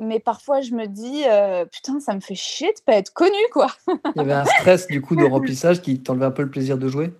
mais 0.00 0.18
parfois, 0.20 0.60
je 0.60 0.72
me 0.72 0.86
dis, 0.86 1.24
euh, 1.26 1.64
putain, 1.66 2.00
ça 2.00 2.14
me 2.14 2.20
fait 2.20 2.34
chier 2.34 2.72
de 2.72 2.80
pas 2.84 2.94
être 2.94 3.12
connue, 3.12 3.32
quoi. 3.52 3.68
Il 3.88 4.18
y 4.18 4.20
avait 4.20 4.32
un 4.32 4.44
stress 4.44 4.86
du 4.88 5.00
coup 5.00 5.16
de 5.16 5.24
remplissage 5.30 5.82
qui 5.82 6.00
t'enlevait 6.02 6.26
un 6.26 6.30
peu 6.30 6.42
le 6.42 6.50
plaisir 6.50 6.78
de 6.78 6.88
jouer? 6.88 7.12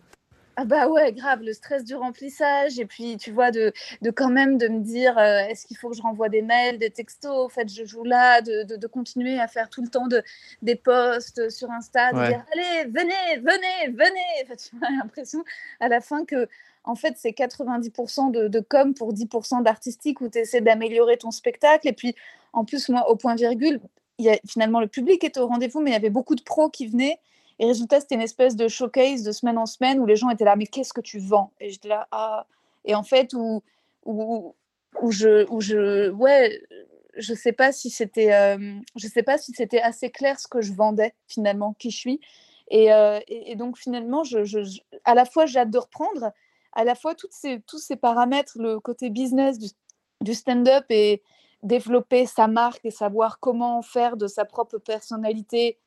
Ah 0.56 0.64
bah 0.64 0.86
ouais, 0.86 1.12
grave, 1.12 1.42
le 1.42 1.52
stress 1.52 1.82
du 1.84 1.96
remplissage 1.96 2.78
et 2.78 2.86
puis 2.86 3.16
tu 3.16 3.32
vois 3.32 3.50
de, 3.50 3.72
de 4.02 4.10
quand 4.12 4.30
même 4.30 4.56
de 4.56 4.68
me 4.68 4.78
dire 4.84 5.18
euh, 5.18 5.38
est-ce 5.48 5.66
qu'il 5.66 5.76
faut 5.76 5.90
que 5.90 5.96
je 5.96 6.02
renvoie 6.02 6.28
des 6.28 6.42
mails, 6.42 6.78
des 6.78 6.90
textos, 6.90 7.46
en 7.46 7.48
fait 7.48 7.68
je 7.68 7.84
joue 7.84 8.04
là, 8.04 8.40
de, 8.40 8.62
de, 8.62 8.76
de 8.76 8.86
continuer 8.86 9.40
à 9.40 9.48
faire 9.48 9.68
tout 9.68 9.82
le 9.82 9.88
temps 9.88 10.06
de, 10.06 10.22
des 10.62 10.76
posts 10.76 11.50
sur 11.50 11.68
Insta, 11.72 12.12
de 12.12 12.18
Ouais. 12.18 12.28
dire 12.28 12.44
allez, 12.52 12.88
venez, 12.88 13.38
venez, 13.38 13.96
venez. 13.96 14.44
Enfin, 14.44 14.54
tu 14.56 14.76
as 14.80 14.90
l'impression 14.92 15.44
à 15.80 15.88
la 15.88 16.00
fin 16.00 16.24
que 16.24 16.48
en 16.84 16.94
fait 16.94 17.14
c'est 17.16 17.30
90% 17.32 18.30
de, 18.30 18.46
de 18.46 18.60
com 18.60 18.94
pour 18.94 19.12
10% 19.12 19.64
d'artistique 19.64 20.20
où 20.20 20.28
tu 20.28 20.38
essaies 20.38 20.60
d'améliorer 20.60 21.16
ton 21.16 21.32
spectacle 21.32 21.88
et 21.88 21.92
puis 21.92 22.14
en 22.54 22.64
plus 22.64 22.88
moi 22.88 23.08
au 23.10 23.16
point 23.16 23.34
virgule, 23.34 23.80
y 24.18 24.30
a, 24.30 24.38
finalement 24.48 24.80
le 24.80 24.88
public 24.88 25.22
était 25.24 25.40
au 25.40 25.46
rendez-vous 25.46 25.80
mais 25.80 25.90
il 25.90 25.94
y 25.94 25.96
avait 25.96 26.10
beaucoup 26.10 26.34
de 26.34 26.42
pros 26.42 26.70
qui 26.70 26.86
venaient 26.86 27.18
et 27.58 27.66
résultat, 27.66 28.00
c'était 28.00 28.16
une 28.16 28.20
espèce 28.20 28.56
de 28.56 28.68
showcase 28.68 29.22
de 29.22 29.32
semaine 29.32 29.58
en 29.58 29.66
semaine 29.66 30.00
où 30.00 30.06
les 30.06 30.16
gens 30.16 30.30
étaient 30.30 30.44
là, 30.44 30.56
mais 30.56 30.66
qu'est-ce 30.66 30.92
que 30.92 31.00
tu 31.00 31.18
vends? 31.18 31.52
Et 31.60 31.70
j'étais 31.70 31.88
là, 31.88 32.08
ah. 32.10 32.46
Et 32.84 32.94
en 32.94 33.02
fait, 33.02 33.32
où, 33.32 33.62
où, 34.04 34.54
où 35.00 35.12
je, 35.12 35.48
où 35.50 35.60
je, 35.60 36.10
ouais, 36.10 36.60
je 37.16 37.32
sais 37.32 37.52
pas 37.52 37.72
si 37.72 37.90
c'était, 37.90 38.32
euh, 38.32 38.80
sais 38.98 39.22
pas 39.22 39.38
si 39.38 39.52
c'était 39.52 39.80
assez 39.80 40.10
clair 40.10 40.40
ce 40.40 40.48
que 40.48 40.60
je 40.60 40.72
vendais 40.72 41.14
finalement, 41.28 41.74
qui 41.78 41.90
je 41.90 41.96
suis. 41.96 42.20
Et, 42.68 42.92
euh, 42.92 43.20
et, 43.28 43.54
donc 43.56 43.78
finalement, 43.78 44.24
je, 44.24 44.44
je, 44.44 44.58
à 45.04 45.14
la 45.14 45.24
fois 45.24 45.44
de 45.46 45.78
reprendre, 45.78 46.32
à 46.72 46.84
la 46.84 46.94
fois 46.94 47.14
ces, 47.30 47.60
tous 47.60 47.78
ces 47.78 47.96
paramètres, 47.96 48.58
le 48.58 48.80
côté 48.80 49.10
business 49.10 49.58
du, 49.58 49.68
du 50.22 50.34
stand-up 50.34 50.86
et 50.88 51.22
développer 51.64 52.26
sa 52.26 52.46
marque 52.46 52.84
et 52.84 52.90
savoir 52.90 53.40
comment 53.40 53.82
faire 53.82 54.16
de 54.16 54.26
sa 54.28 54.44
propre 54.44 54.78
personnalité 54.78 55.78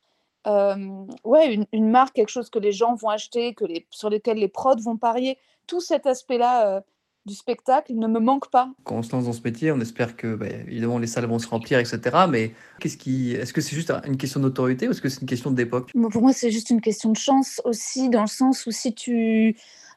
euh, 0.46 0.76
ouais, 1.24 1.52
une, 1.54 1.66
une 1.72 1.90
marque, 1.90 2.14
quelque 2.14 2.30
chose 2.30 2.48
que 2.50 2.58
les 2.58 2.72
gens 2.72 2.94
vont 2.94 3.08
acheter, 3.10 3.54
que 3.54 3.64
les, 3.64 3.86
sur 3.90 4.08
lequel 4.10 4.38
les 4.38 4.48
prods 4.48 4.76
vont 4.80 4.96
parier. 4.96 5.36
Tout 5.66 5.80
cet 5.80 6.06
aspect-là 6.06 6.76
euh, 6.76 6.80
du 7.26 7.34
spectacle 7.34 7.92
ne 7.94 8.06
me 8.06 8.20
manque 8.20 8.50
pas. 8.50 8.70
Quand 8.84 8.96
on 8.96 9.02
se 9.02 9.12
lance 9.12 9.26
dans 9.26 9.32
ce 9.34 9.42
métier, 9.42 9.72
on 9.72 9.80
espère 9.80 10.16
que 10.16 10.34
bah, 10.34 10.46
évidemment 10.46 10.98
les 10.98 11.06
salles 11.08 11.26
vont 11.26 11.38
se 11.38 11.48
remplir, 11.48 11.78
etc. 11.78 12.00
Mais 12.30 12.52
qu'est-ce 12.80 12.96
qui, 12.96 13.32
est-ce 13.34 13.52
que 13.52 13.60
c'est 13.60 13.74
juste 13.76 13.92
une 14.06 14.16
question 14.16 14.40
d'autorité 14.40 14.88
ou 14.88 14.92
est-ce 14.92 15.02
que 15.02 15.08
c'est 15.10 15.20
une 15.20 15.26
question 15.26 15.50
d'époque? 15.50 15.90
Moi, 15.94 16.08
Pour 16.08 16.22
moi, 16.22 16.32
c'est 16.32 16.50
juste 16.50 16.70
une 16.70 16.80
question 16.80 17.10
de 17.10 17.16
chance 17.18 17.60
aussi, 17.64 18.08
dans 18.08 18.22
le 18.22 18.28
sens 18.28 18.64
où 18.66 18.70
si 18.70 18.94
tu... 18.94 19.56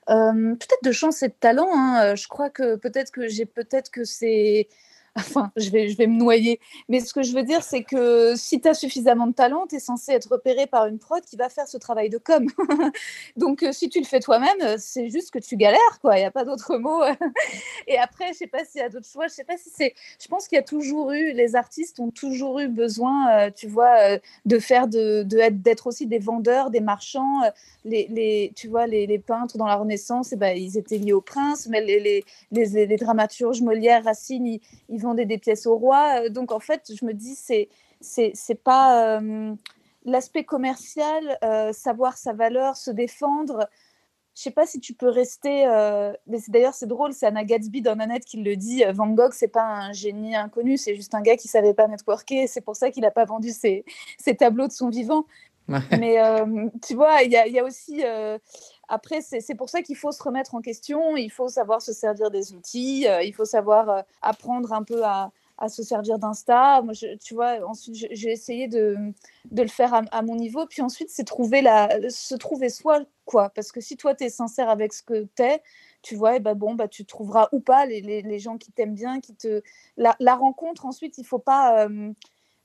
euh, 0.09 0.55
peut-être 0.55 0.83
de 0.83 0.91
chance 0.91 1.23
et 1.23 1.29
de 1.29 1.33
talent. 1.39 1.69
hein, 1.73 2.01
euh, 2.03 2.15
Je 2.15 2.27
crois 2.27 2.49
que 2.49 2.75
peut-être 2.75 3.11
que 3.11 3.27
j'ai 3.29 3.45
peut-être 3.45 3.89
que 3.91 4.03
c'est 4.03 4.67
Enfin, 5.17 5.51
je 5.57 5.69
vais, 5.71 5.89
je 5.89 5.97
vais 5.97 6.07
me 6.07 6.17
noyer. 6.17 6.59
Mais 6.87 7.01
ce 7.01 7.13
que 7.13 7.21
je 7.21 7.33
veux 7.33 7.43
dire, 7.43 7.63
c'est 7.63 7.83
que 7.83 8.33
si 8.37 8.61
tu 8.61 8.67
as 8.67 8.73
suffisamment 8.73 9.27
de 9.27 9.33
talent, 9.33 9.65
tu 9.67 9.75
es 9.75 9.79
censé 9.79 10.13
être 10.13 10.31
repéré 10.31 10.67
par 10.67 10.87
une 10.87 10.99
prod 10.99 11.21
qui 11.21 11.35
va 11.35 11.49
faire 11.49 11.67
ce 11.67 11.77
travail 11.77 12.09
de 12.09 12.17
com. 12.17 12.47
Donc, 13.37 13.63
euh, 13.63 13.73
si 13.73 13.89
tu 13.89 13.99
le 13.99 14.05
fais 14.05 14.21
toi-même, 14.21 14.49
euh, 14.61 14.75
c'est 14.79 15.09
juste 15.09 15.31
que 15.31 15.39
tu 15.39 15.57
galères, 15.57 15.99
quoi. 16.01 16.17
Il 16.17 16.21
n'y 16.21 16.25
a 16.25 16.31
pas 16.31 16.45
d'autre 16.45 16.77
mot. 16.77 17.01
Et 17.87 17.97
après, 17.97 18.29
je 18.31 18.37
sais 18.37 18.47
pas 18.47 18.63
s'il 18.63 18.79
y 18.79 18.83
a 18.83 18.89
d'autres 18.89 19.07
choix. 19.07 19.27
Je 19.27 19.33
sais 19.33 19.43
pas 19.43 19.57
si 19.57 19.69
c'est. 19.69 19.93
Je 20.21 20.27
pense 20.29 20.47
qu'il 20.47 20.55
y 20.55 20.59
a 20.59 20.63
toujours 20.63 21.11
eu, 21.11 21.33
les 21.33 21.55
artistes 21.55 21.99
ont 21.99 22.11
toujours 22.11 22.59
eu 22.59 22.69
besoin, 22.69 23.31
euh, 23.31 23.51
tu 23.53 23.67
vois, 23.67 24.17
de 24.45 24.59
faire 24.59 24.87
d'être 24.87 25.87
aussi 25.87 26.07
des 26.07 26.19
vendeurs, 26.19 26.69
des 26.69 26.79
marchands. 26.79 27.41
Les, 27.83 28.07
les 28.09 28.53
tu 28.55 28.67
vois, 28.69 28.87
les, 28.87 29.19
peintres 29.19 29.57
dans 29.57 29.65
la 29.65 29.75
Renaissance, 29.75 30.31
eh 30.31 30.35
ben, 30.35 30.57
ils 30.57 30.77
étaient 30.77 30.97
liés 30.97 31.13
au 31.13 31.21
prince, 31.21 31.67
mais 31.67 31.81
les, 31.81 32.23
les, 32.51 32.97
dramaturges, 32.97 33.61
Molière, 33.61 34.03
Racine, 34.05 34.59
ils 34.89 35.00
vendaient 35.01 35.25
des 35.25 35.37
pièces 35.37 35.65
au 35.65 35.75
roi. 35.75 36.29
Donc, 36.29 36.51
en 36.51 36.59
fait, 36.59 36.91
je 36.93 37.05
me 37.05 37.13
dis, 37.13 37.35
c'est 37.35 37.69
c'est 38.01 38.63
pas 38.63 39.21
l'aspect 40.05 40.43
commercial, 40.43 41.37
euh, 41.43 41.73
savoir 41.73 42.17
sa 42.17 42.33
valeur, 42.33 42.75
se 42.75 42.91
défendre. 42.91 43.67
Je 44.35 44.43
sais 44.43 44.51
pas 44.51 44.65
si 44.65 44.79
tu 44.79 44.93
peux 44.93 45.09
rester. 45.09 45.67
Euh, 45.67 46.13
d'ailleurs, 46.47 46.73
c'est 46.73 46.87
drôle, 46.87 47.13
c'est 47.13 47.25
Anna 47.25 47.43
Gatsby 47.43 47.81
dans 47.81 47.97
Nanette 47.97 48.25
qui 48.25 48.37
le 48.41 48.55
dit. 48.55 48.83
Van 48.93 49.07
Gogh, 49.09 49.33
c'est 49.33 49.49
pas 49.49 49.63
un 49.63 49.91
génie 49.91 50.35
inconnu, 50.35 50.77
c'est 50.77 50.95
juste 50.95 51.13
un 51.13 51.21
gars 51.21 51.35
qui 51.35 51.47
savait 51.47 51.73
pas 51.73 51.87
networker. 51.87 52.47
C'est 52.47 52.61
pour 52.61 52.75
ça 52.75 52.91
qu'il 52.91 53.01
n'a 53.01 53.11
pas 53.11 53.25
vendu 53.25 53.49
ses, 53.49 53.83
ses, 54.17 54.35
tableaux 54.35 54.67
de 54.67 54.71
son 54.71 54.89
vivant. 54.89 55.25
Mais 55.67 56.21
euh, 56.21 56.67
tu 56.85 56.95
vois, 56.95 57.23
il 57.23 57.31
y, 57.31 57.59
a 57.59 57.63
aussi. 57.63 58.03
après, 58.87 59.21
c'est 59.21 59.55
pour 59.55 59.69
ça 59.69 59.81
qu'il 59.81 59.95
faut 59.95 60.11
se 60.11 60.21
remettre 60.21 60.55
en 60.55 60.61
question. 60.61 61.15
Il 61.15 61.31
faut 61.31 61.47
savoir 61.47 61.81
se 61.81 61.93
servir 61.93 62.31
des 62.31 62.53
outils. 62.53 63.05
il 63.23 63.33
faut 63.33 63.45
savoir 63.45 64.03
apprendre 64.21 64.73
un 64.73 64.83
peu 64.83 65.03
à, 65.03 65.31
à 65.61 65.69
se 65.69 65.83
servir 65.83 66.17
d'Insta. 66.17 66.81
Moi, 66.81 66.93
tu 67.23 67.35
vois, 67.35 67.63
ensuite, 67.65 67.95
j'ai 67.95 68.31
essayé 68.31 68.67
de, 68.67 68.97
de, 69.51 69.61
le 69.61 69.69
faire 69.69 69.93
à, 69.93 70.21
mon 70.23 70.35
niveau. 70.35 70.65
Puis 70.65 70.81
ensuite, 70.81 71.09
c'est 71.11 71.23
trouver 71.23 71.61
la, 71.61 72.09
se 72.09 72.33
trouver 72.35 72.69
soi, 72.69 73.01
quoi. 73.25 73.51
Parce 73.51 73.71
que 73.71 73.79
si 73.79 73.95
toi, 73.95 74.15
tu 74.15 74.23
es 74.23 74.29
sincère 74.29 74.69
avec 74.69 74.91
ce 74.91 75.03
que 75.03 75.27
tu 75.35 75.43
es, 75.43 75.61
tu 76.01 76.15
vois, 76.15 76.37
et 76.37 76.39
bah, 76.39 76.55
bon, 76.55 76.73
bah, 76.73 76.87
tu 76.87 77.05
trouveras 77.05 77.47
ou 77.51 77.59
pas 77.59 77.85
les, 77.85 78.01
les, 78.01 78.23
les 78.23 78.39
gens 78.39 78.57
qui 78.57 78.71
t'aiment 78.71 78.95
bien, 78.95 79.21
qui 79.21 79.35
te... 79.35 79.61
La, 79.97 80.15
la, 80.19 80.35
rencontre, 80.35 80.85
ensuite, 80.87 81.19
il 81.19 81.25
faut 81.25 81.39
pas... 81.39 81.87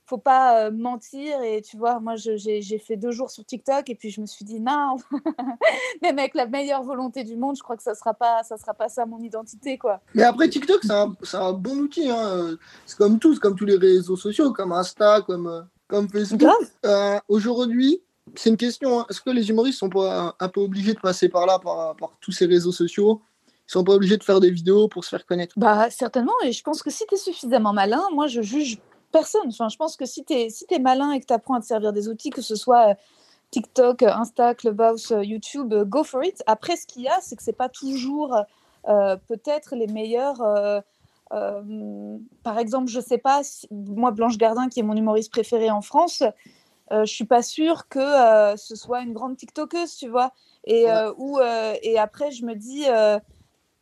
Faut 0.07 0.17
pas 0.17 0.71
mentir. 0.71 1.41
Et 1.41 1.61
tu 1.61 1.77
vois, 1.77 1.99
moi, 1.99 2.15
j'ai 2.15 2.79
fait 2.79 2.95
deux 2.97 3.11
jours 3.11 3.29
sur 3.29 3.45
TikTok 3.45 3.89
et 3.89 3.95
puis 3.95 4.09
je 4.09 4.21
me 4.21 4.25
suis 4.25 4.45
dit, 4.45 4.59
non, 4.59 4.95
même 6.01 6.17
avec 6.17 6.33
la 6.33 6.47
meilleure 6.47 6.83
volonté 6.83 7.23
du 7.23 7.35
monde, 7.35 7.55
je 7.57 7.63
crois 7.63 7.77
que 7.77 7.83
ça 7.83 7.93
sera 7.93 8.13
pas 8.13 8.43
ça, 8.43 8.57
sera 8.57 8.73
pas 8.73 8.89
ça 8.89 9.05
mon 9.05 9.19
identité. 9.19 9.77
quoi. 9.77 10.01
Mais 10.13 10.23
après, 10.23 10.49
TikTok, 10.49 10.79
c'est 10.83 10.91
un, 10.91 11.13
un, 11.33 11.53
bon 11.53 11.77
outil. 11.77 12.09
Hein. 12.09 12.57
C'est 12.85 12.97
comme 12.97 13.19
tous, 13.19 13.39
comme 13.39 13.55
tous 13.55 13.65
les 13.65 13.77
réseaux 13.77 14.15
sociaux, 14.17 14.51
comme 14.51 14.71
Insta, 14.71 15.21
comme, 15.21 15.47
euh, 15.47 15.61
comme 15.87 16.09
Facebook. 16.09 16.41
Euh, 16.85 17.19
aujourd'hui, 17.27 18.01
c'est 18.35 18.49
une 18.49 18.57
question. 18.57 18.99
Hein. 18.99 19.05
Est-ce 19.09 19.21
que 19.21 19.29
les 19.29 19.49
humoristes 19.49 19.79
sont 19.79 19.89
pas 19.89 20.35
un 20.39 20.49
peu 20.49 20.61
obligés 20.61 20.93
de 20.93 20.99
passer 20.99 21.29
par 21.29 21.45
là, 21.45 21.59
par, 21.59 21.95
par 21.95 22.17
tous 22.21 22.31
ces 22.31 22.45
réseaux 22.45 22.71
sociaux? 22.71 23.21
Ils 23.67 23.71
sont 23.71 23.83
pas 23.83 23.93
obligés 23.93 24.15
de 24.15 24.23
faire 24.23 24.39
des 24.39 24.49
vidéos 24.49 24.87
pour 24.87 25.03
se 25.03 25.09
faire 25.09 25.25
connaître? 25.25 25.53
Bah 25.57 25.89
certainement, 25.89 26.33
et 26.45 26.53
je 26.53 26.63
pense 26.63 26.81
que 26.81 26.89
si 26.89 27.05
tu 27.05 27.15
es 27.15 27.17
suffisamment 27.17 27.73
malin, 27.73 28.01
moi 28.13 28.27
je 28.27 28.41
juge 28.41 28.77
personne. 29.11 29.47
Enfin, 29.47 29.69
je 29.69 29.77
pense 29.77 29.97
que 29.97 30.05
si 30.05 30.23
tu 30.23 30.33
es, 30.33 30.49
si 30.49 30.65
es 30.69 30.79
malin 30.79 31.11
et 31.11 31.19
que 31.19 31.25
tu 31.25 31.33
apprends 31.33 31.55
à 31.55 31.59
te 31.59 31.65
servir 31.65 31.93
des 31.93 32.07
outils, 32.07 32.29
que 32.29 32.41
ce 32.41 32.55
soit 32.55 32.91
euh, 32.91 32.93
TikTok, 33.51 34.03
Insta, 34.03 34.55
Clubhouse, 34.55 35.11
euh, 35.11 35.23
YouTube, 35.23 35.73
euh, 35.73 35.85
go 35.85 36.03
for 36.03 36.23
it. 36.23 36.43
Après, 36.47 36.75
ce 36.75 36.85
qu'il 36.85 37.03
y 37.03 37.07
a, 37.07 37.19
c'est 37.21 37.35
que 37.35 37.43
c'est 37.43 37.53
pas 37.53 37.69
toujours 37.69 38.35
peut-être 39.27 39.75
les 39.75 39.87
meilleurs. 39.87 40.37
par 42.43 42.57
exemple, 42.57 42.87
je 42.87 43.01
sais 43.01 43.17
pas, 43.17 43.41
moi, 43.69 44.11
Blanche 44.11 44.37
Gardin, 44.37 44.69
qui 44.69 44.79
est 44.79 44.83
mon 44.83 44.95
humoriste 44.95 45.29
préféré 45.31 45.69
en 45.69 45.81
France, 45.81 46.23
je 46.89 47.03
suis 47.03 47.25
pas 47.25 47.41
sûre 47.41 47.89
que 47.89 48.55
ce 48.55 48.75
soit 48.77 49.01
une 49.01 49.11
grande 49.11 49.35
TikTokeuse, 49.35 49.97
tu 49.97 50.07
vois. 50.07 50.31
Et, 50.63 50.85
ou, 51.17 51.37
et 51.83 51.99
après, 51.99 52.31
je 52.31 52.45
me 52.45 52.55
dis 52.55 52.85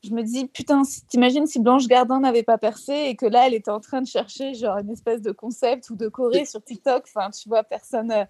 je 0.05 0.13
me 0.13 0.23
dis, 0.23 0.45
putain, 0.47 0.83
t'imagines 1.07 1.47
si 1.47 1.59
Blanche 1.59 1.87
Gardin 1.87 2.19
n'avait 2.19 2.43
pas 2.43 2.57
percé 2.57 2.93
et 2.93 3.15
que 3.15 3.25
là, 3.25 3.47
elle 3.47 3.53
était 3.53 3.71
en 3.71 3.79
train 3.79 4.01
de 4.01 4.07
chercher 4.07 4.53
genre 4.53 4.77
une 4.77 4.91
espèce 4.91 5.21
de 5.21 5.31
concept 5.31 5.89
ou 5.89 5.95
de 5.95 6.07
Corée 6.07 6.45
sur 6.45 6.63
TikTok. 6.63 7.05
Enfin, 7.07 7.31
tu 7.31 7.49
vois, 7.49 7.63
personne. 7.63 8.11
Euh, 8.11 8.25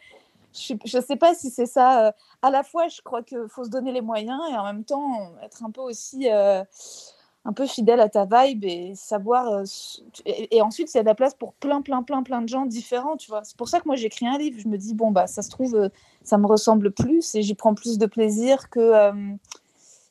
je 0.54 0.74
ne 0.74 1.02
sais 1.02 1.18
pas 1.18 1.34
si 1.34 1.50
c'est 1.50 1.66
ça. 1.66 2.08
Euh, 2.08 2.12
à 2.42 2.50
la 2.50 2.64
fois, 2.64 2.88
je 2.88 3.02
crois 3.02 3.24
qu'il 3.24 3.46
faut 3.50 3.66
se 3.66 3.70
donner 3.70 3.92
les 3.92 4.02
moyens 4.02 4.40
et 4.52 4.56
en 4.56 4.64
même 4.64 4.86
temps 4.86 5.34
être 5.44 5.64
un 5.64 5.72
peu 5.72 5.82
aussi 5.82 6.30
euh, 6.32 6.64
un 7.44 7.52
peu 7.52 7.66
fidèle 7.68 8.00
à 8.00 8.08
ta 8.08 8.26
vibe 8.26 8.64
et 8.64 8.96
savoir. 8.96 9.64
et, 10.26 10.62
ensuite, 10.62 10.94
il 10.94 10.98
y 10.98 11.00
a 11.00 11.04
de 11.04 11.08
la 11.08 11.16
place 11.16 11.36
pour 11.36 11.54
plein, 11.56 11.82
plein, 11.82 12.04
plein, 12.04 12.24
plein 12.24 12.42
de 12.42 12.48
gens 12.48 12.66
différents. 12.66 13.18
Tu 13.18 13.30
vois, 13.30 13.44
c'est 13.44 13.58
pour 13.58 13.68
ça 13.68 13.82
que 13.82 13.88
moi 13.88 13.98
j'écris 13.98 14.28
un 14.28 14.38
livre. 14.38 14.60
Je 14.60 14.70
me 14.70 14.78
dis 14.78 14.94
bon 14.94 15.12
bah 15.12 15.28
ça 15.28 15.42
se 15.42 15.50
trouve, 15.50 15.90
ça 16.24 16.38
me 16.38 16.48
ressemble 16.48 16.92
plus 16.92 17.36
et 17.36 17.42
j'y 17.42 17.54
prends 17.54 17.76
plus 17.76 17.98
de 17.98 18.06
plaisir 18.06 18.70
que 18.70 19.12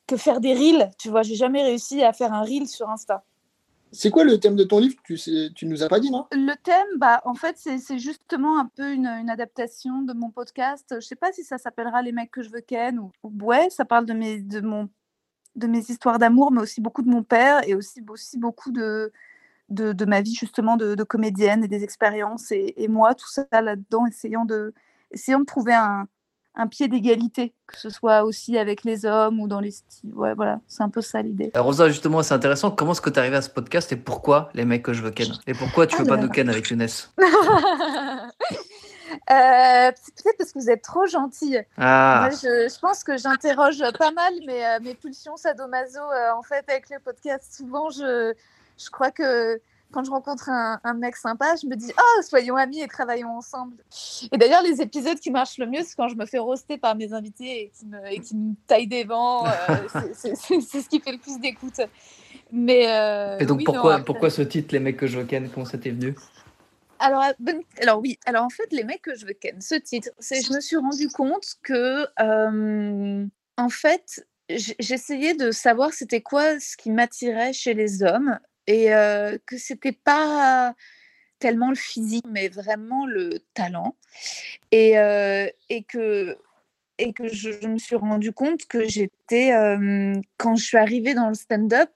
que 0.06 0.16
faire 0.16 0.40
des 0.40 0.54
reels. 0.54 0.90
Tu 0.98 1.08
vois, 1.08 1.22
j'ai 1.22 1.34
jamais 1.34 1.62
réussi 1.62 2.02
à 2.02 2.12
faire 2.12 2.32
un 2.32 2.42
reel 2.42 2.66
sur 2.66 2.90
Insta. 2.90 3.24
C'est 3.92 4.10
quoi 4.10 4.24
le 4.24 4.40
thème 4.40 4.56
de 4.56 4.64
ton 4.64 4.80
livre? 4.80 4.96
Tu, 5.04 5.16
sais, 5.16 5.50
tu 5.54 5.66
nous 5.66 5.84
as 5.84 5.88
pas 5.88 6.00
dit, 6.00 6.10
non? 6.10 6.26
Le 6.32 6.54
thème, 6.56 6.98
bah, 6.98 7.22
en 7.24 7.34
fait, 7.34 7.56
c'est 7.56 7.98
justement 7.98 8.58
un 8.58 8.66
peu 8.66 8.92
une, 8.92 9.06
une, 9.06 9.30
adaptation 9.30 10.02
de 10.02 10.12
mon 10.12 10.30
podcast. 10.30 10.96
Je 11.00 11.06
sais 11.06 11.14
pas 11.14 11.30
si 11.32 11.44
ça 11.44 11.58
s'appellera 11.58 12.02
Les 12.02 12.10
mecs 12.10 12.32
que 12.32 12.42
je 12.42 12.50
veux 12.50 12.60
ken 12.60 12.98
ou, 12.98 13.12
ouais, 13.22 13.70
ça 13.70 13.84
parle 13.84 14.04
de 14.04 14.12
mes, 14.12 14.40
de 14.40 14.60
mon, 14.60 14.88
de 15.54 15.68
mes 15.68 15.78
histoires 15.78 16.18
d'amour, 16.18 16.50
mais 16.50 16.60
aussi 16.60 16.80
beaucoup 16.80 17.02
de 17.02 17.08
mon 17.08 17.22
père 17.22 17.66
et 17.68 17.76
aussi, 17.76 18.02
aussi 18.08 18.36
beaucoup 18.36 18.72
de, 18.72 19.12
de, 19.68 19.92
de 19.92 20.04
ma 20.04 20.22
vie 20.22 20.34
justement 20.34 20.76
de, 20.76 20.96
de, 20.96 21.04
comédienne 21.04 21.62
et 21.62 21.68
des 21.68 21.84
expériences 21.84 22.50
et, 22.50 22.74
et 22.76 22.88
moi, 22.88 23.14
tout 23.14 23.28
ça 23.28 23.46
là-dedans, 23.52 24.06
essayant 24.06 24.44
de, 24.44 24.74
essayant 25.12 25.38
de 25.38 25.44
trouver 25.44 25.74
un, 25.74 26.08
un 26.56 26.66
pied 26.66 26.88
d'égalité, 26.88 27.52
que 27.66 27.76
ce 27.76 27.90
soit 27.90 28.22
aussi 28.22 28.58
avec 28.58 28.84
les 28.84 29.06
hommes 29.06 29.40
ou 29.40 29.48
dans 29.48 29.60
les 29.60 29.72
styles. 29.72 30.14
Ouais, 30.14 30.34
voilà, 30.34 30.60
c'est 30.68 30.82
un 30.82 30.88
peu 30.88 31.00
ça 31.00 31.20
l'idée. 31.20 31.50
Rosa, 31.54 31.88
justement, 31.88 32.22
c'est 32.22 32.34
intéressant. 32.34 32.70
Comment 32.70 32.92
est-ce 32.92 33.00
que 33.00 33.10
tu 33.10 33.16
es 33.16 33.18
arrivé 33.18 33.36
à 33.36 33.42
ce 33.42 33.50
podcast 33.50 33.90
et 33.92 33.96
pourquoi 33.96 34.50
les 34.54 34.64
mecs 34.64 34.82
que 34.82 34.92
je 34.92 35.02
veux 35.02 35.10
ken? 35.10 35.28
Et 35.46 35.54
pourquoi 35.54 35.86
tu 35.86 35.96
veux 35.96 36.04
pas 36.04 36.16
nous 36.16 36.28
ken 36.28 36.48
avec 36.48 36.68
Younes? 36.70 36.86
Euh, 39.30 39.90
peut-être 39.90 40.38
parce 40.38 40.52
que 40.52 40.58
vous 40.58 40.70
êtes 40.70 40.82
trop 40.82 41.06
gentil. 41.06 41.56
Ah. 41.78 42.28
je, 42.32 42.80
pense 42.80 43.04
que 43.04 43.16
j'interroge 43.16 43.82
pas 43.96 44.10
mal 44.10 44.32
mes, 44.46 44.66
euh, 44.66 44.78
mes 44.82 44.94
pulsions 44.94 45.36
sadomaso. 45.36 46.00
Euh, 46.00 46.32
en 46.36 46.42
fait, 46.42 46.64
avec 46.68 46.90
le 46.90 46.98
podcast, 46.98 47.54
souvent, 47.56 47.90
je, 47.90 48.34
je 48.76 48.90
crois 48.90 49.10
que 49.10 49.60
quand 49.90 50.04
je 50.04 50.10
rencontre 50.10 50.48
un, 50.48 50.94
mec 50.94 51.16
sympa, 51.16 51.54
je 51.60 51.68
me 51.68 51.76
dis 51.76 51.92
oh 51.96 52.22
soyons 52.22 52.56
amis 52.56 52.80
et 52.80 52.88
travaillons 52.88 53.36
ensemble. 53.36 53.76
Et 54.32 54.36
d'ailleurs 54.36 54.62
les 54.62 54.80
épisodes 54.82 55.18
qui 55.18 55.30
marchent 55.30 55.58
le 55.58 55.66
mieux, 55.66 55.82
c'est 55.84 55.94
quand 55.94 56.08
je 56.08 56.16
me 56.16 56.26
fais 56.26 56.38
roaster 56.38 56.78
par 56.78 56.96
mes 56.96 57.12
invités 57.12 57.62
et 57.62 57.68
qui 57.70 57.86
me, 57.86 58.12
et 58.12 58.20
qui 58.20 58.36
me 58.36 58.54
taillent 58.66 58.88
des 58.88 59.04
vents. 59.04 59.46
Euh, 59.46 59.50
c'est 60.14 60.34
ce 60.34 60.88
qui 60.88 61.00
fait 61.00 61.12
le 61.12 61.18
plus 61.18 61.38
d'écoute. 61.38 61.80
Mais 62.50 62.90
euh, 62.90 63.38
et 63.38 63.46
donc 63.46 63.64
pourquoi 63.64 64.00
pourquoi 64.00 64.30
ce 64.30 64.42
titre 64.42 64.74
les 64.74 64.80
mecs 64.80 64.96
que 64.96 65.06
je 65.06 65.18
veux 65.18 65.24
ken? 65.24 65.48
Comment 65.48 65.66
ça 65.66 65.78
t'est 65.78 65.90
venu? 65.90 66.14
Alors, 66.98 67.22
euh, 67.22 67.52
alors 67.80 68.00
oui, 68.00 68.18
alors 68.24 68.44
en 68.44 68.50
fait, 68.50 68.72
les 68.72 68.84
mecs 68.84 69.02
que 69.02 69.14
je 69.14 69.26
veux 69.26 69.32
ken, 69.32 69.60
ce 69.60 69.74
titre, 69.74 70.10
c'est 70.18 70.44
je 70.44 70.52
me 70.52 70.60
suis 70.60 70.76
rendu 70.76 71.08
compte 71.08 71.46
que, 71.62 72.06
en 73.56 73.68
fait, 73.68 74.26
j'essayais 74.48 75.34
de 75.34 75.50
savoir 75.50 75.92
c'était 75.92 76.20
quoi 76.20 76.58
ce 76.58 76.76
qui 76.76 76.90
m'attirait 76.90 77.52
chez 77.52 77.74
les 77.74 78.02
hommes 78.02 78.38
et 78.66 78.86
que 79.46 79.58
c'était 79.58 79.92
pas 79.92 80.74
tellement 81.38 81.70
le 81.70 81.76
physique, 81.76 82.26
mais 82.30 82.48
vraiment 82.48 83.06
le 83.06 83.40
talent. 83.54 83.96
Et, 84.72 84.94
et 85.68 85.82
que, 85.84 86.38
et 86.98 87.12
que 87.12 87.28
je, 87.28 87.66
me 87.66 87.78
suis 87.78 87.96
rendu 87.96 88.32
compte 88.32 88.66
que 88.66 88.88
j'étais, 88.88 89.50
quand 90.38 90.56
je 90.56 90.64
suis 90.64 90.78
arrivée 90.78 91.14
dans 91.14 91.28
le 91.28 91.34
stand-up, 91.34 91.90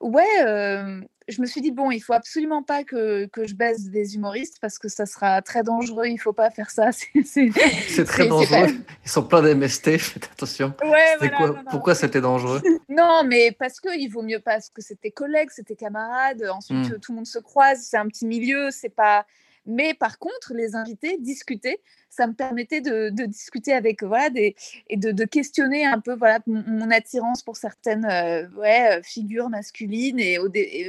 ouais, 0.00 1.04
je 1.32 1.40
me 1.40 1.46
suis 1.46 1.60
dit, 1.60 1.72
bon, 1.72 1.90
il 1.90 2.00
faut 2.00 2.12
absolument 2.12 2.62
pas 2.62 2.84
que, 2.84 3.26
que, 3.26 3.46
je 3.46 3.54
baisse 3.54 3.84
des 3.88 4.14
humoristes 4.14 4.58
parce 4.60 4.78
que 4.78 4.88
ça 4.88 5.06
sera 5.06 5.42
très 5.42 5.62
dangereux, 5.62 6.06
il 6.06 6.18
faut 6.18 6.32
pas 6.32 6.50
faire 6.50 6.70
ça. 6.70 6.90
C'est 7.24 8.04
très 8.04 8.28
dangereux. 8.28 8.68
Ils 9.04 9.10
sont 9.10 9.22
plein 9.24 9.42
d'MST, 9.42 9.98
faites 9.98 10.30
attention. 10.32 10.74
Ouais, 10.84 11.28
quoi 11.36 11.54
Pourquoi 11.70 11.94
c'était 11.94 12.20
dangereux? 12.20 12.60
Non, 12.88 13.22
mais 13.26 13.52
parce 13.52 13.80
qu'il 13.80 14.10
vaut 14.10 14.22
mieux 14.22 14.40
parce 14.40 14.68
que 14.68 14.82
c'était 14.82 15.10
collègues, 15.10 15.48
c'était 15.50 15.76
camarades, 15.76 16.44
ensuite 16.52 16.90
hmm. 16.90 16.98
tout 17.00 17.12
le 17.12 17.16
monde 17.16 17.26
se 17.26 17.38
croise, 17.38 17.80
c'est 17.80 17.96
un 17.96 18.06
petit 18.06 18.26
milieu, 18.26 18.70
c'est 18.70 18.94
pas. 18.94 19.24
Mais 19.66 19.94
par 19.94 20.18
contre, 20.18 20.54
les 20.54 20.74
invités, 20.74 21.18
discuter, 21.18 21.80
ça 22.10 22.26
me 22.26 22.32
permettait 22.32 22.80
de, 22.80 23.10
discuter 23.26 23.72
avec 23.72 24.02
voilà 24.02 24.28
des, 24.28 24.56
et 24.88 24.96
de, 24.96 25.24
questionner 25.24 25.86
un 25.86 26.00
peu 26.00 26.14
voilà 26.14 26.40
mon, 26.46 26.90
attirance 26.90 27.42
pour 27.42 27.56
certaines 27.56 28.04
euh, 28.04 28.46
euh, 28.58 29.02
figures 29.02 29.48
masculines 29.48 30.18
et, 30.18 30.38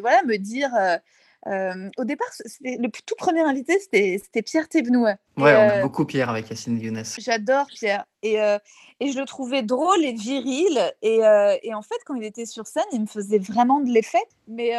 voilà 0.02 0.24
me 0.24 0.38
dire 0.38 0.72
euh, 1.48 1.90
au 1.98 2.04
départ, 2.06 2.28
le 2.62 2.88
tout 2.88 3.16
premier 3.18 3.42
invité, 3.42 3.78
c'était 3.80 4.42
Pierre 4.42 4.70
Thévenoud. 4.70 5.16
Ouais, 5.38 5.52
Et, 5.52 5.56
on 5.56 5.60
euh, 5.60 5.70
aime 5.76 5.82
beaucoup 5.82 6.06
Pierre 6.06 6.30
avec 6.30 6.50
Yacine 6.50 6.80
Younes. 6.80 7.04
J'adore 7.18 7.68
Pierre. 7.68 8.06
Et, 8.22 8.42
euh, 8.42 8.58
et 9.00 9.12
je 9.12 9.20
le 9.20 9.26
trouvais 9.26 9.62
drôle 9.64 10.04
et 10.06 10.14
viril. 10.14 10.80
Et, 11.02 11.20
et 11.64 11.74
en 11.74 11.82
fait, 11.82 11.98
quand 12.06 12.16
il 12.16 12.24
était 12.24 12.46
sur 12.46 12.68
scène, 12.68 12.84
il 12.94 13.02
me 13.02 13.08
faisait 13.08 13.40
vraiment 13.40 13.80
de 13.82 13.90
l'effet. 13.92 14.24
Mais, 14.48 14.72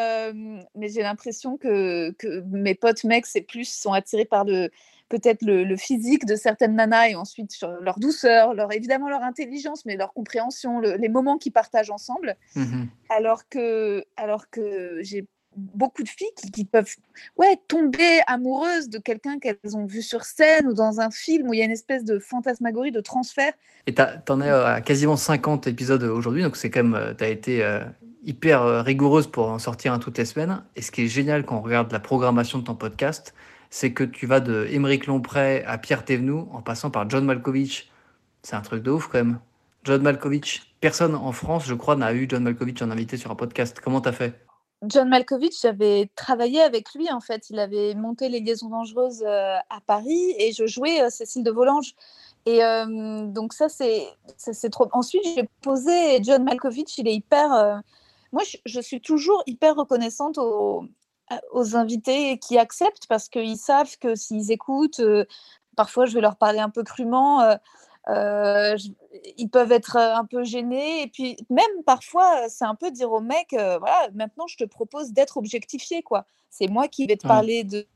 mais 0.75 0.89
j'ai 0.89 1.03
l'impression 1.03 1.57
que, 1.57 2.11
que 2.13 2.41
mes 2.51 2.75
potes 2.75 3.05
mecs, 3.05 3.27
c'est 3.27 3.43
plus, 3.43 3.69
sont 3.69 3.93
attirés 3.93 4.25
par 4.25 4.45
le 4.45 4.71
peut-être 5.11 5.43
le, 5.43 5.65
le 5.65 5.77
physique 5.77 6.25
de 6.25 6.35
certaines 6.35 6.75
nanas 6.75 7.09
et 7.11 7.15
ensuite 7.15 7.53
sur 7.53 7.69
leur 7.69 7.99
douceur, 7.99 8.55
leur, 8.55 8.73
évidemment 8.73 9.09
leur 9.11 9.23
intelligence, 9.23 9.85
mais 9.85 9.97
leur 9.97 10.15
compréhension, 10.15 10.81
le- 10.81 10.95
les 10.97 11.11
moments 11.11 11.37
qu'ils 11.37 11.53
partagent 11.53 11.91
ensemble. 11.91 12.37
Mhm. 12.57 12.89
Alors 13.11 13.47
que, 13.49 14.05
alors 14.17 14.49
que 14.49 14.99
j'ai 15.03 15.27
beaucoup 15.57 16.03
de 16.03 16.09
filles 16.09 16.29
qui, 16.53 16.65
peuvent 16.65 16.95
ouais, 17.37 17.59
tomber 17.69 18.21
amoureuses 18.27 18.89
de 18.89 18.99
quelqu'un 18.99 19.39
qu'elles 19.39 19.77
ont 19.77 19.87
vu 19.87 20.03
sur 20.03 20.25
scène 20.25 20.67
ou 20.67 20.75
dans 20.75 21.01
un 21.01 21.11
film 21.11 21.49
où 21.49 21.55
il 21.55 21.59
y 21.59 21.63
a 21.63 21.65
une 21.65 21.71
espèce 21.71 22.05
de 22.05 22.19
fantasmagorie, 22.19 22.93
de 22.93 23.01
transfert. 23.01 23.53
Et 23.87 23.95
t'en 23.95 24.41
es 24.41 24.51
euh, 24.51 24.81
quasiment 24.81 25.17
50 25.17 25.67
épisodes 25.67 26.03
aujourd'hui, 26.03 26.43
donc 26.43 26.57
c'est 26.57 26.71
quand 26.71 26.83
même, 26.83 26.95
euh, 26.95 27.15
t'as 27.15 27.29
été 27.29 27.63
euh, 27.63 27.81
hyper 28.25 28.63
euh, 28.63 28.83
rigoureuse 28.83 29.27
pour 29.27 29.49
en 29.49 29.59
sortir 29.59 29.93
un 29.93 29.99
toutes 29.99 30.19
les 30.19 30.25
semaines. 30.25 30.63
Et 30.77 30.83
ce 30.83 30.91
qui 30.91 31.03
est 31.03 31.09
génial 31.09 31.45
quand 31.45 31.57
on 31.57 31.63
regarde 31.63 31.93
la 31.93 32.01
programmation 32.01 32.59
de 32.59 32.65
ton 32.65 32.75
podcast, 32.75 33.35
c'est 33.71 33.93
que 33.93 34.05
tu 34.05 34.27
vas 34.27 34.41
de 34.41 34.67
Émeric 34.71 35.07
Lompré 35.07 35.65
à 35.65 35.79
Pierre 35.79 36.05
Thévenoud 36.05 36.49
en 36.53 36.63
passant 36.63 36.91
par 36.91 37.09
John 37.09 37.25
Malkovich. 37.25 37.91
C'est 38.43 38.57
un 38.57 38.61
truc 38.61 38.83
de 38.83 38.91
ouf 38.91 39.09
quand 39.09 39.19
même. 39.19 39.39
John 39.85 40.03
Malkovich, 40.03 40.75
personne 40.81 41.15
en 41.15 41.33
France, 41.33 41.67
je 41.67 41.75
crois, 41.75 41.97
n'a 41.97 42.15
eu 42.15 42.27
John 42.29 42.43
Malkovich 42.43 42.81
en 42.83 42.91
invité 42.91 43.17
sur 43.17 43.31
un 43.31 43.35
podcast. 43.35 43.81
Comment 43.83 44.01
t'as 44.01 44.13
fait? 44.13 44.44
John 44.89 45.09
Malkovich, 45.09 45.61
j'avais 45.63 46.11
travaillé 46.17 46.61
avec 46.61 46.95
lui 46.95 47.11
en 47.11 47.21
fait. 47.21 47.51
Il 47.51 47.59
avait 47.59 47.95
monté 47.95 48.29
les 48.29 48.41
Liaisons 48.41 48.69
dangereuses 48.69 49.23
euh, 49.23 49.57
à 49.71 49.81
Paris 49.87 50.35
et 50.39 50.53
je 50.53 50.67
jouais 50.67 51.03
euh, 51.03 51.11
Cécile 51.11 51.43
de 51.43 51.51
Volanges. 51.51 51.95
Et 52.47 52.63
euh, 52.65 53.27
donc 53.27 53.53
ça 53.53 53.69
c'est 53.69 54.07
c'est 54.37 54.71
trop. 54.71 54.89
Ensuite 54.93 55.23
j'ai 55.35 55.49
posé 55.63 56.23
John 56.23 56.45
Malkovich. 56.45 56.99
Il 56.99 57.09
est 57.09 57.15
hyper. 57.15 57.83
Moi 58.33 58.43
je, 58.67 58.81
suis 58.81 59.01
toujours 59.01 59.43
hyper 59.47 59.77
reconnaissante 59.77 60.39
aux, 60.39 60.87
invités 61.75 62.39
qui 62.39 62.59
acceptent 62.59 63.07
parce 63.09 63.29
qu'ils 63.29 63.57
savent 63.57 63.97
que 63.99 64.15
s'ils 64.15 64.51
écoutent, 64.53 65.01
parfois 65.77 66.05
je 66.05 66.15
vais 66.15 66.21
leur 66.21 66.37
parler 66.37 66.59
un 66.59 66.71
peu 66.71 66.83
crûment. 66.83 67.57
Euh, 68.09 68.77
je- 68.77 68.89
ils 69.39 69.49
peuvent 69.49 69.73
être 69.73 69.97
euh, 69.97 70.15
un 70.15 70.25
peu 70.27 70.45
gênés 70.45 71.03
et 71.03 71.07
puis 71.07 71.37
même 71.49 71.83
parfois 71.87 72.43
euh, 72.45 72.47
c'est 72.49 72.67
un 72.67 72.75
peu 72.75 72.91
dire 72.91 73.11
au 73.11 73.21
mec 73.21 73.53
euh, 73.55 73.79
voilà 73.79 74.09
maintenant 74.15 74.47
je 74.47 74.57
te 74.59 74.65
propose 74.65 75.13
d'être 75.13 75.39
objectifié 75.39 76.03
quoi 76.03 76.27
c'est 76.51 76.69
moi 76.69 76.87
qui 76.89 77.07
vais 77.07 77.17
te 77.17 77.27
Ouais. 77.27 77.33
parler 77.35 77.65
de 77.65 77.87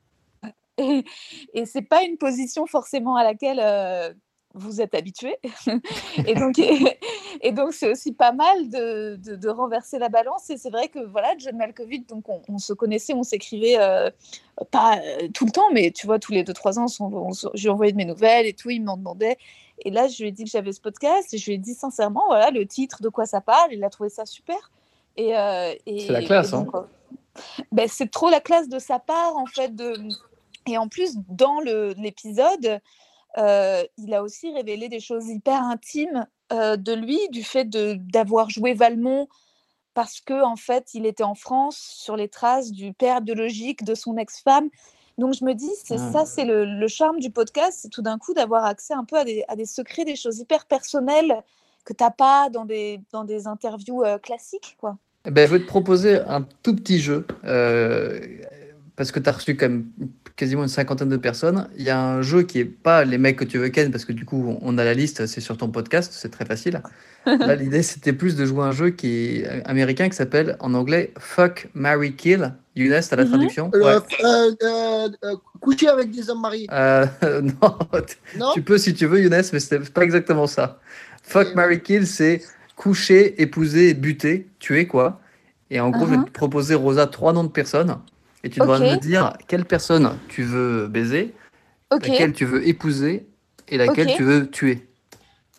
et, 0.78 1.04
et 1.54 1.66
c'est 1.66 1.82
pas 1.82 2.02
une 2.04 2.16
position 2.16 2.64
forcément 2.66 3.16
à 3.16 3.22
laquelle 3.24 3.60
euh, 3.62 4.14
vous 4.54 4.80
êtes 4.80 4.94
habitué 4.94 5.36
et 6.26 6.34
donc 6.34 6.58
et, 6.58 6.98
et 7.42 7.52
donc 7.52 7.74
c'est 7.74 7.90
aussi 7.90 8.12
pas 8.12 8.32
mal 8.32 8.70
de, 8.70 9.16
de, 9.16 9.36
de 9.36 9.48
renverser 9.50 9.98
la 9.98 10.08
balance 10.08 10.48
et 10.48 10.56
c'est 10.56 10.70
vrai 10.70 10.88
que 10.88 11.00
voilà 11.00 11.34
John 11.36 11.56
Malkovich 11.58 12.06
donc 12.06 12.30
on, 12.30 12.40
on 12.48 12.56
se 12.58 12.72
connaissait 12.72 13.12
on 13.12 13.24
s'écrivait 13.24 13.76
pas 14.70 14.98
tout 15.34 15.44
le 15.44 15.50
temps 15.52 15.70
mais 15.74 15.90
tu 15.90 16.06
vois 16.06 16.18
tous 16.18 16.32
les 16.32 16.44
deux 16.44 16.54
trois 16.54 16.78
ans 16.78 16.86
on, 16.98 17.12
on 17.14 17.30
lui 17.54 17.68
envoyais 17.68 17.92
de 17.92 17.96
mes 17.98 18.06
nouvelles 18.06 18.46
et 18.46 18.54
tout 18.54 18.70
il 18.70 18.82
m'en 18.82 18.96
demandait 18.96 19.36
et 19.84 19.90
là, 19.90 20.08
je 20.08 20.22
lui 20.22 20.28
ai 20.28 20.32
dit 20.32 20.44
que 20.44 20.50
j'avais 20.50 20.72
ce 20.72 20.80
podcast 20.80 21.32
et 21.32 21.38
je 21.38 21.46
lui 21.46 21.54
ai 21.54 21.58
dit 21.58 21.74
sincèrement, 21.74 22.24
voilà, 22.26 22.50
le 22.50 22.66
titre, 22.66 23.02
de 23.02 23.08
quoi 23.08 23.26
ça 23.26 23.40
parle. 23.40 23.72
Il 23.72 23.84
a 23.84 23.90
trouvé 23.90 24.08
ça 24.08 24.26
super. 24.26 24.70
Et, 25.16 25.36
euh, 25.36 25.74
et- 25.86 26.00
C'est 26.00 26.12
la 26.12 26.22
classe, 26.22 26.50
donc, 26.50 26.74
euh, 26.74 26.82
ben, 27.72 27.88
c'est 27.88 28.10
trop 28.10 28.28
la 28.30 28.40
classe 28.40 28.68
de 28.68 28.78
sa 28.78 28.98
part, 28.98 29.36
en 29.36 29.46
fait. 29.46 29.74
De... 29.74 29.96
Et 30.66 30.78
en 30.78 30.88
plus, 30.88 31.16
dans 31.28 31.60
l'épisode, 31.60 32.80
euh, 33.38 33.84
il 33.98 34.14
a 34.14 34.22
aussi 34.22 34.52
révélé 34.52 34.88
des 34.88 35.00
choses 35.00 35.28
hyper 35.28 35.62
intimes 35.62 36.26
euh, 36.52 36.76
de 36.76 36.92
lui, 36.92 37.18
du 37.30 37.44
fait 37.44 37.68
d'avoir 37.68 38.50
joué 38.50 38.74
Valmont 38.74 39.28
parce 39.94 40.20
que 40.20 40.44
en 40.44 40.54
fait, 40.54 40.94
il 40.94 41.06
était 41.06 41.24
en 41.24 41.34
France 41.34 41.76
sur 41.76 42.16
les 42.16 42.28
traces 42.28 42.70
du 42.70 42.92
père 42.92 43.20
biologique 43.20 43.82
de 43.82 43.96
son 43.96 44.16
ex-femme. 44.16 44.68
Donc 45.18 45.34
je 45.34 45.44
me 45.44 45.52
dis, 45.52 45.70
c'est 45.84 45.98
Ah. 45.98 46.12
ça, 46.12 46.24
c'est 46.26 46.44
le, 46.44 46.64
le 46.64 46.88
charme 46.88 47.18
du 47.18 47.30
podcast, 47.30 47.80
c'est 47.82 47.88
tout 47.90 48.02
d'un 48.02 48.18
coup 48.18 48.34
d'avoir 48.34 48.64
accès 48.64 48.94
un 48.94 49.04
peu 49.04 49.16
à 49.16 49.24
des, 49.24 49.44
à 49.48 49.56
des 49.56 49.66
secrets, 49.66 50.04
des 50.04 50.16
choses 50.16 50.38
hyper 50.38 50.64
personnelles 50.66 51.42
que 51.84 51.92
t'as 51.92 52.10
pas 52.10 52.48
dans 52.50 52.64
des, 52.64 53.00
dans 53.12 53.24
des 53.24 53.46
interviews 53.46 54.04
euh, 54.04 54.18
classiques, 54.18 54.76
quoi. 54.78 54.96
Eh 55.26 55.30
ben, 55.30 55.46
je 55.48 55.54
vais 55.54 55.60
te 55.60 55.66
proposer 55.66 56.20
un 56.20 56.42
tout 56.62 56.74
petit 56.76 57.00
jeu, 57.00 57.26
euh, 57.44 58.20
parce 58.98 59.12
que 59.12 59.20
tu 59.20 59.28
as 59.28 59.32
reçu 59.32 59.56
quand 59.56 59.68
même 59.68 59.86
quasiment 60.34 60.62
une 60.64 60.68
cinquantaine 60.68 61.08
de 61.08 61.16
personnes. 61.16 61.68
Il 61.76 61.84
y 61.84 61.90
a 61.90 62.00
un 62.02 62.20
jeu 62.20 62.42
qui 62.42 62.58
est 62.58 62.64
pas 62.64 63.04
les 63.04 63.16
mecs 63.16 63.36
que 63.36 63.44
tu 63.44 63.56
veux 63.56 63.68
ken, 63.68 63.92
parce 63.92 64.04
que 64.04 64.12
du 64.12 64.24
coup, 64.24 64.58
on- 64.60 64.76
a 64.76 64.84
la 64.84 64.92
liste, 64.92 65.24
c'est 65.26 65.40
sur 65.40 65.56
ton 65.56 65.68
podcast, 65.68 66.12
c'est 66.14 66.30
très 66.30 66.44
facile. 66.44 66.82
Là, 67.52 67.54
l'idée, 67.54 67.82
c'était 67.84 68.12
plus 68.12 68.34
de 68.34 68.44
jouer 68.44 68.64
un 68.64 68.72
jeu 68.72 68.90
qui 68.90 69.36
est 69.38 69.62
américain 69.66 70.08
qui 70.08 70.16
s'appelle 70.16 70.56
en 70.60 70.74
anglais 70.74 71.12
Fuck, 71.18 71.68
Marry, 71.74 72.14
Kill. 72.16 72.54
Younes, 72.74 73.00
t'as 73.08 73.16
la 73.16 73.22
Mhm. 73.24 73.30
traduction? 73.30 73.70
Euh, 73.74 73.80
Ouais. 74.00 74.02
euh, 74.24 74.52
euh, 74.64 75.08
euh, 75.24 75.36
coucher 75.60 75.88
avec 75.88 76.10
des 76.10 76.28
hommes 76.28 76.40
mariés. 76.42 76.66
Euh, 76.72 77.06
non, 77.42 77.78
Non? 78.36 78.50
tu 78.52 78.62
peux 78.62 78.78
si 78.78 78.94
tu 78.94 79.06
veux, 79.06 79.20
Younes, 79.22 79.42
mais 79.52 79.60
c'est 79.60 79.92
pas 79.92 80.02
exactement 80.02 80.48
ça. 80.48 80.80
Fuck, 81.22 81.54
Marry, 81.54 81.80
Kill, 81.80 82.04
c'est 82.06 82.42
coucher, 82.74 83.40
épouser, 83.40 83.94
buter, 83.94 84.48
tuer, 84.58 84.86
quoi. 84.88 85.20
Et 85.70 85.78
en 85.80 85.90
gros, 85.90 86.06
je 86.06 86.10
vais 86.12 86.16
Mhm. 86.18 86.24
te 86.26 86.30
proposer, 86.32 86.74
Rosa, 86.74 87.06
trois 87.06 87.32
noms 87.32 87.44
de 87.44 87.48
personnes. 87.50 87.96
Et 88.44 88.50
tu 88.50 88.60
devras 88.60 88.78
Ok. 88.80 88.92
me 88.92 88.96
dire 88.96 89.32
quelle 89.48 89.64
personne 89.64 90.16
tu 90.28 90.42
veux 90.42 90.86
baiser, 90.86 91.34
laquelle 91.90 92.32
tu 92.32 92.44
veux 92.44 92.66
épouser 92.66 93.26
et 93.68 93.76
laquelle 93.76 94.14
tu 94.14 94.22
veux 94.22 94.48
tuer. 94.50 94.86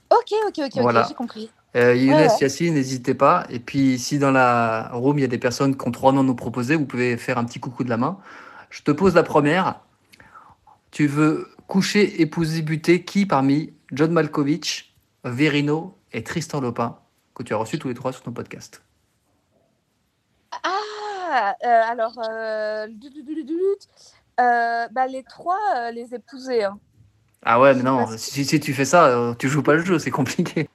ok, 0.10 0.34
ok, 0.48 0.60
ok, 0.65 0.82
Voilà. 0.82 1.06
j'ai 1.08 1.15
compris. 1.15 1.50
Euh, 1.76 1.94
Younes, 1.96 2.15
ouais. 2.15 2.28
Yacine, 2.42 2.74
n'hésitez 2.74 3.13
pas. 3.13 3.46
Et 3.50 3.60
puis, 3.60 4.00
si 4.00 4.18
dans 4.18 4.32
la 4.32 4.89
room, 4.92 5.20
il 5.20 5.22
y 5.22 5.26
a 5.26 5.28
des 5.28 5.38
personnes 5.38 5.78
qui 5.78 5.88
ont 5.88 5.92
trois 5.92 6.12
noms 6.12 6.22
à 6.22 6.24
nous 6.24 6.34
proposer, 6.36 6.76
vous 6.76 6.86
pouvez 6.86 7.15
faire 7.18 7.38
un 7.38 7.46
petit 7.46 7.60
coucou 7.60 7.84
de 7.84 7.89
la 7.89 7.98
main. 7.98 8.18
Je 8.72 8.82
te 8.82 8.89
pose 8.92 9.13
la 9.13 9.22
première. 9.24 9.82
Tu 10.89 11.06
veux 11.06 11.48
coucher, 11.68 12.22
épouser, 12.22 12.63
buter 12.63 13.04
qui 13.04 13.28
parmi 13.28 13.74
John 13.92 14.12
Malkovich, 14.12 14.96
Verino 15.24 15.96
et 16.12 16.24
Tristan 16.24 16.60
Lopin, 16.62 16.98
que 17.36 17.44
tu 17.44 17.54
as 17.54 17.58
reçus 17.58 17.78
tous 17.78 17.88
les 17.89 17.94
trois 17.94 18.13
sur 18.13 18.24
ton 18.24 18.32
podcast? 18.32 18.82
Ah, 21.32 21.56
euh, 21.63 21.82
alors, 21.92 22.13
euh, 22.30 22.88
du- 22.88 23.10
du- 23.10 23.22
du- 23.24 23.36
du- 23.36 23.44
du- 23.44 23.56
euh, 24.39 24.88
bah, 24.92 25.06
les 25.08 25.24
trois, 25.24 25.58
euh, 25.76 25.92
les 25.92 26.13
épouser. 26.15 26.63
hein. 26.63 26.78
Ah 27.46 27.60
ouais, 27.60 27.74
mais 27.74 27.84
non, 27.84 28.00
Parce- 28.00 28.18
si, 28.18 28.44
si 28.46 28.60
tu 28.60 28.74
fais 28.74 28.86
ça, 28.86 29.06
euh, 29.08 29.34
tu 29.36 29.48
joues 29.48 29.62
pas 29.63 29.76
le 29.76 29.84
jeu, 29.86 30.00
c'est 30.00 30.12
compliqué. 30.12 30.68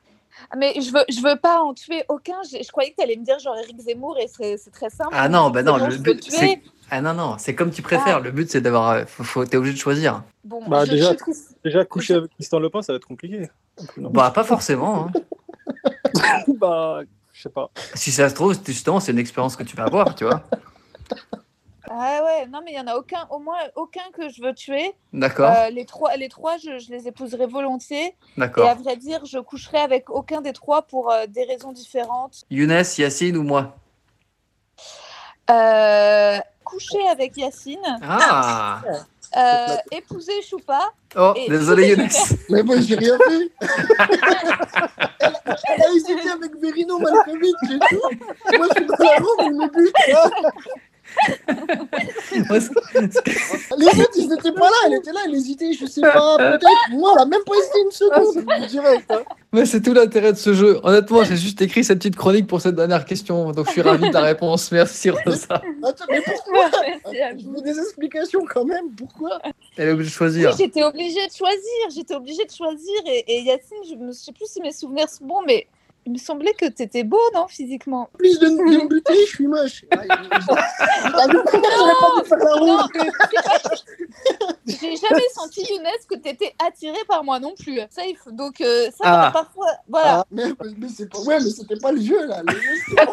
Ah, 0.50 0.56
Mais 0.56 0.74
je 0.80 0.92
veux, 0.92 1.04
je 1.08 1.20
veux 1.20 1.36
pas 1.36 1.60
en 1.62 1.74
tuer 1.74 2.04
aucun. 2.08 2.36
Je, 2.44 2.62
je 2.62 2.68
croyais 2.70 2.90
que 2.90 2.96
tu 2.96 3.02
allais 3.02 3.16
me 3.16 3.24
dire 3.24 3.38
genre 3.38 3.56
Eric 3.58 3.78
Zemmour 3.80 4.16
et 4.18 4.28
c'est 4.28 4.56
c'est 4.58 4.70
très 4.70 4.90
simple. 4.90 5.10
Ah 5.12 5.28
non, 5.28 5.50
bah 5.50 5.60
C'est 5.60 5.66
non, 5.66 5.78
bon, 5.78 5.84
le 5.86 5.90
je 5.90 5.96
veux 5.96 6.02
but, 6.02 6.20
tuer. 6.20 6.36
c'est. 6.36 6.62
Ah 6.90 7.00
non, 7.00 7.14
non, 7.14 7.36
c'est 7.38 7.54
comme 7.54 7.70
tu 7.70 7.82
préfères. 7.82 8.20
Le 8.20 8.30
but, 8.30 8.50
c'est 8.50 8.60
d'avoir. 8.60 8.90
euh, 8.90 9.04
Faut, 9.06 9.24
faut- 9.24 9.44
T'es 9.44 9.56
obligé 9.56 9.74
de 9.74 9.78
choisir. 9.80 10.22
Bon, 10.44 10.62
Bah, 10.68 10.84
je- 10.84 10.90
déjà- 10.92 11.12
je 11.12 11.32
Déjà, 11.64 11.84
coucher 11.84 12.14
avec 12.14 12.30
Tristan 12.32 12.58
Lepin, 12.60 12.82
ça 12.82 12.92
va 12.92 12.98
être 12.98 13.06
compliqué. 13.06 13.50
Bah, 13.96 14.30
pas 14.30 14.44
forcément. 14.44 15.08
hein. 15.08 15.12
bah, 16.58 17.00
je 17.34 17.42
sais 17.42 17.50
pas. 17.50 17.70
Si 17.94 18.10
ça 18.12 18.30
se 18.30 18.34
trouve, 18.34 18.54
c'est- 18.54 18.66
justement, 18.72 19.00
c'est 19.00 19.12
une 19.12 19.18
expérience 19.18 19.56
que 19.56 19.62
tu 19.64 19.76
vas 19.76 19.84
avoir, 19.84 20.14
tu 20.14 20.24
vois. 20.24 20.42
Ah 21.86 22.22
ouais, 22.24 22.46
non, 22.46 22.60
mais 22.64 22.72
il 22.72 22.76
y 22.76 22.80
en 22.80 22.86
a 22.86 22.96
aucun, 22.96 23.26
au 23.28 23.38
moins 23.38 23.58
aucun 23.76 24.00
que 24.14 24.30
je 24.30 24.40
veux 24.42 24.54
tuer. 24.54 24.94
D'accord, 25.12 25.50
Euh, 25.50 25.68
les 25.68 25.84
trois, 25.84 26.16
les 26.16 26.30
trois 26.30 26.56
je, 26.56 26.78
je 26.78 26.90
les 26.90 27.08
épouserai 27.08 27.44
volontiers. 27.46 28.06
Et 28.06 28.38
d'accord. 28.38 28.70
à 28.70 28.74
vrai 28.74 28.96
dire, 28.96 29.22
je 29.26 29.38
coucherai 29.38 29.78
avec 29.80 30.08
aucun 30.08 30.40
des 30.40 30.54
trois 30.54 30.80
pour 30.82 31.12
euh, 31.12 31.26
des 31.26 31.44
raisons 31.44 31.72
différentes. 31.72 32.44
Younes, 32.50 32.82
Yacine 32.96 33.36
ou 33.36 33.42
moi? 33.42 33.76
Euh, 35.50 36.38
coucher 36.64 37.06
avec 37.10 37.36
Yacine, 37.36 37.78
Ah 38.02 38.80
euh, 39.36 39.76
épouser 39.92 40.42
Choupa. 40.42 40.90
Oh, 41.16 41.32
Et- 41.36 41.48
désolé 41.48 41.88
Younes. 41.90 42.08
Mais 42.50 42.62
moi, 42.62 42.76
j'ai 42.80 42.96
rien 42.96 43.16
fait. 43.18 43.50
elle, 45.20 45.32
elle 45.46 45.82
a 45.82 45.88
hésité 45.94 46.30
avec 46.30 46.56
Verino 46.60 46.98
Malkovich 46.98 47.54
et 47.64 47.78
tout. 47.90 48.56
Moi, 48.56 48.66
je 48.70 48.74
suis 48.76 48.86
dans 48.86 48.96
la 48.98 49.16
roue, 49.16 49.36
elle 49.40 49.52
me 49.54 49.68
bute. 49.68 49.94
Les 52.34 54.00
autres, 54.00 54.10
ils 54.16 54.28
n'étaient 54.28 54.52
pas 54.52 54.68
là. 54.70 54.76
Elle 54.86 54.94
était 54.94 55.12
là, 55.12 55.20
elle 55.26 55.34
hésitait, 55.34 55.72
je 55.72 55.86
sais 55.86 56.00
pas, 56.00 56.36
peut-être. 56.36 56.90
Moi, 56.92 57.12
elle 57.14 57.22
a 57.22 57.26
même 57.26 57.42
pas 57.46 57.54
hésité 57.56 57.78
une 57.84 57.90
seconde. 57.90 58.68
Direct. 58.68 59.10
Hein. 59.10 59.22
Mais 59.52 59.66
c'est 59.66 59.80
tout 59.80 59.92
l'intérêt 59.92 60.32
de 60.32 60.38
ce 60.38 60.52
jeu. 60.54 60.80
Honnêtement, 60.82 61.24
j'ai 61.24 61.36
juste 61.36 61.60
écrit 61.62 61.84
cette 61.84 61.98
petite 61.98 62.16
chronique 62.16 62.46
pour 62.46 62.60
cette 62.60 62.74
dernière 62.74 63.04
question, 63.04 63.52
donc 63.52 63.66
je 63.66 63.72
suis 63.72 63.82
ravi 63.82 64.06
de 64.08 64.12
ta 64.12 64.20
réponse. 64.20 64.70
Merci 64.72 65.10
Rosa. 65.10 65.62
Attends, 65.82 66.04
mais 66.10 66.20
pourquoi 66.22 66.70
Je 67.12 67.46
veux 67.48 67.62
des 67.62 67.78
explications 67.78 68.44
quand 68.52 68.64
même. 68.64 68.90
Pourquoi? 68.96 69.38
Elle 69.76 69.88
est 69.88 69.92
obligée 69.92 70.08
de 70.10 70.12
Oui, 70.12 70.16
choisir. 70.16 70.56
j'étais 70.56 70.82
obligée 70.82 71.26
de 71.26 71.32
choisir. 71.32 71.90
J'étais 71.94 72.14
obligée 72.14 72.44
de 72.44 72.50
choisir. 72.52 73.00
Et, 73.06 73.24
et 73.28 73.42
Yacine, 73.42 73.76
je 73.88 73.94
ne 73.94 74.12
sais 74.12 74.32
plus 74.32 74.46
si 74.48 74.60
mes 74.60 74.72
souvenirs 74.72 75.08
sont 75.08 75.24
bons, 75.24 75.42
mais 75.46 75.66
Il 76.06 76.12
me 76.12 76.18
semblait 76.18 76.52
que 76.54 76.66
t'étais 76.66 77.02
beau, 77.04 77.18
non, 77.34 77.46
physiquement? 77.48 78.10
Plus 78.18 78.38
de, 78.38 78.46
de 78.48 78.52
me 78.82 78.88
buter, 78.88 79.14
je 79.26 79.26
suis 79.34 79.46
moche. 79.46 79.84
Ah, 79.90 80.02
Non, 81.32 81.42
pas- 81.44 82.88
J'ai 84.66 84.96
jamais 84.96 85.28
senti, 85.34 85.60
Younes, 85.70 85.86
que 86.08 86.16
t'étais 86.16 86.54
attiré 86.66 86.98
par 87.08 87.24
moi 87.24 87.38
non 87.40 87.54
plus. 87.58 87.80
Ça, 87.90 88.04
il 88.06 88.16
faut... 88.16 88.30
Donc, 88.30 88.60
euh, 88.60 88.86
ça, 88.90 89.02
Ah. 89.04 89.30
parfois, 89.32 89.66
voilà. 89.88 90.20
Ah, 90.20 90.24
mais, 90.30 90.44
mais 90.78 90.88
c'est 90.88 91.10
pas... 91.10 91.18
Ouais, 91.20 91.38
mais 91.42 91.50
c'était 91.50 91.76
pas 91.76 91.92
le 91.92 92.00
jeu, 92.00 92.26
là. 92.26 92.42
Le 92.46 92.52
jeu, 92.52 92.60
c'était- 92.88 93.06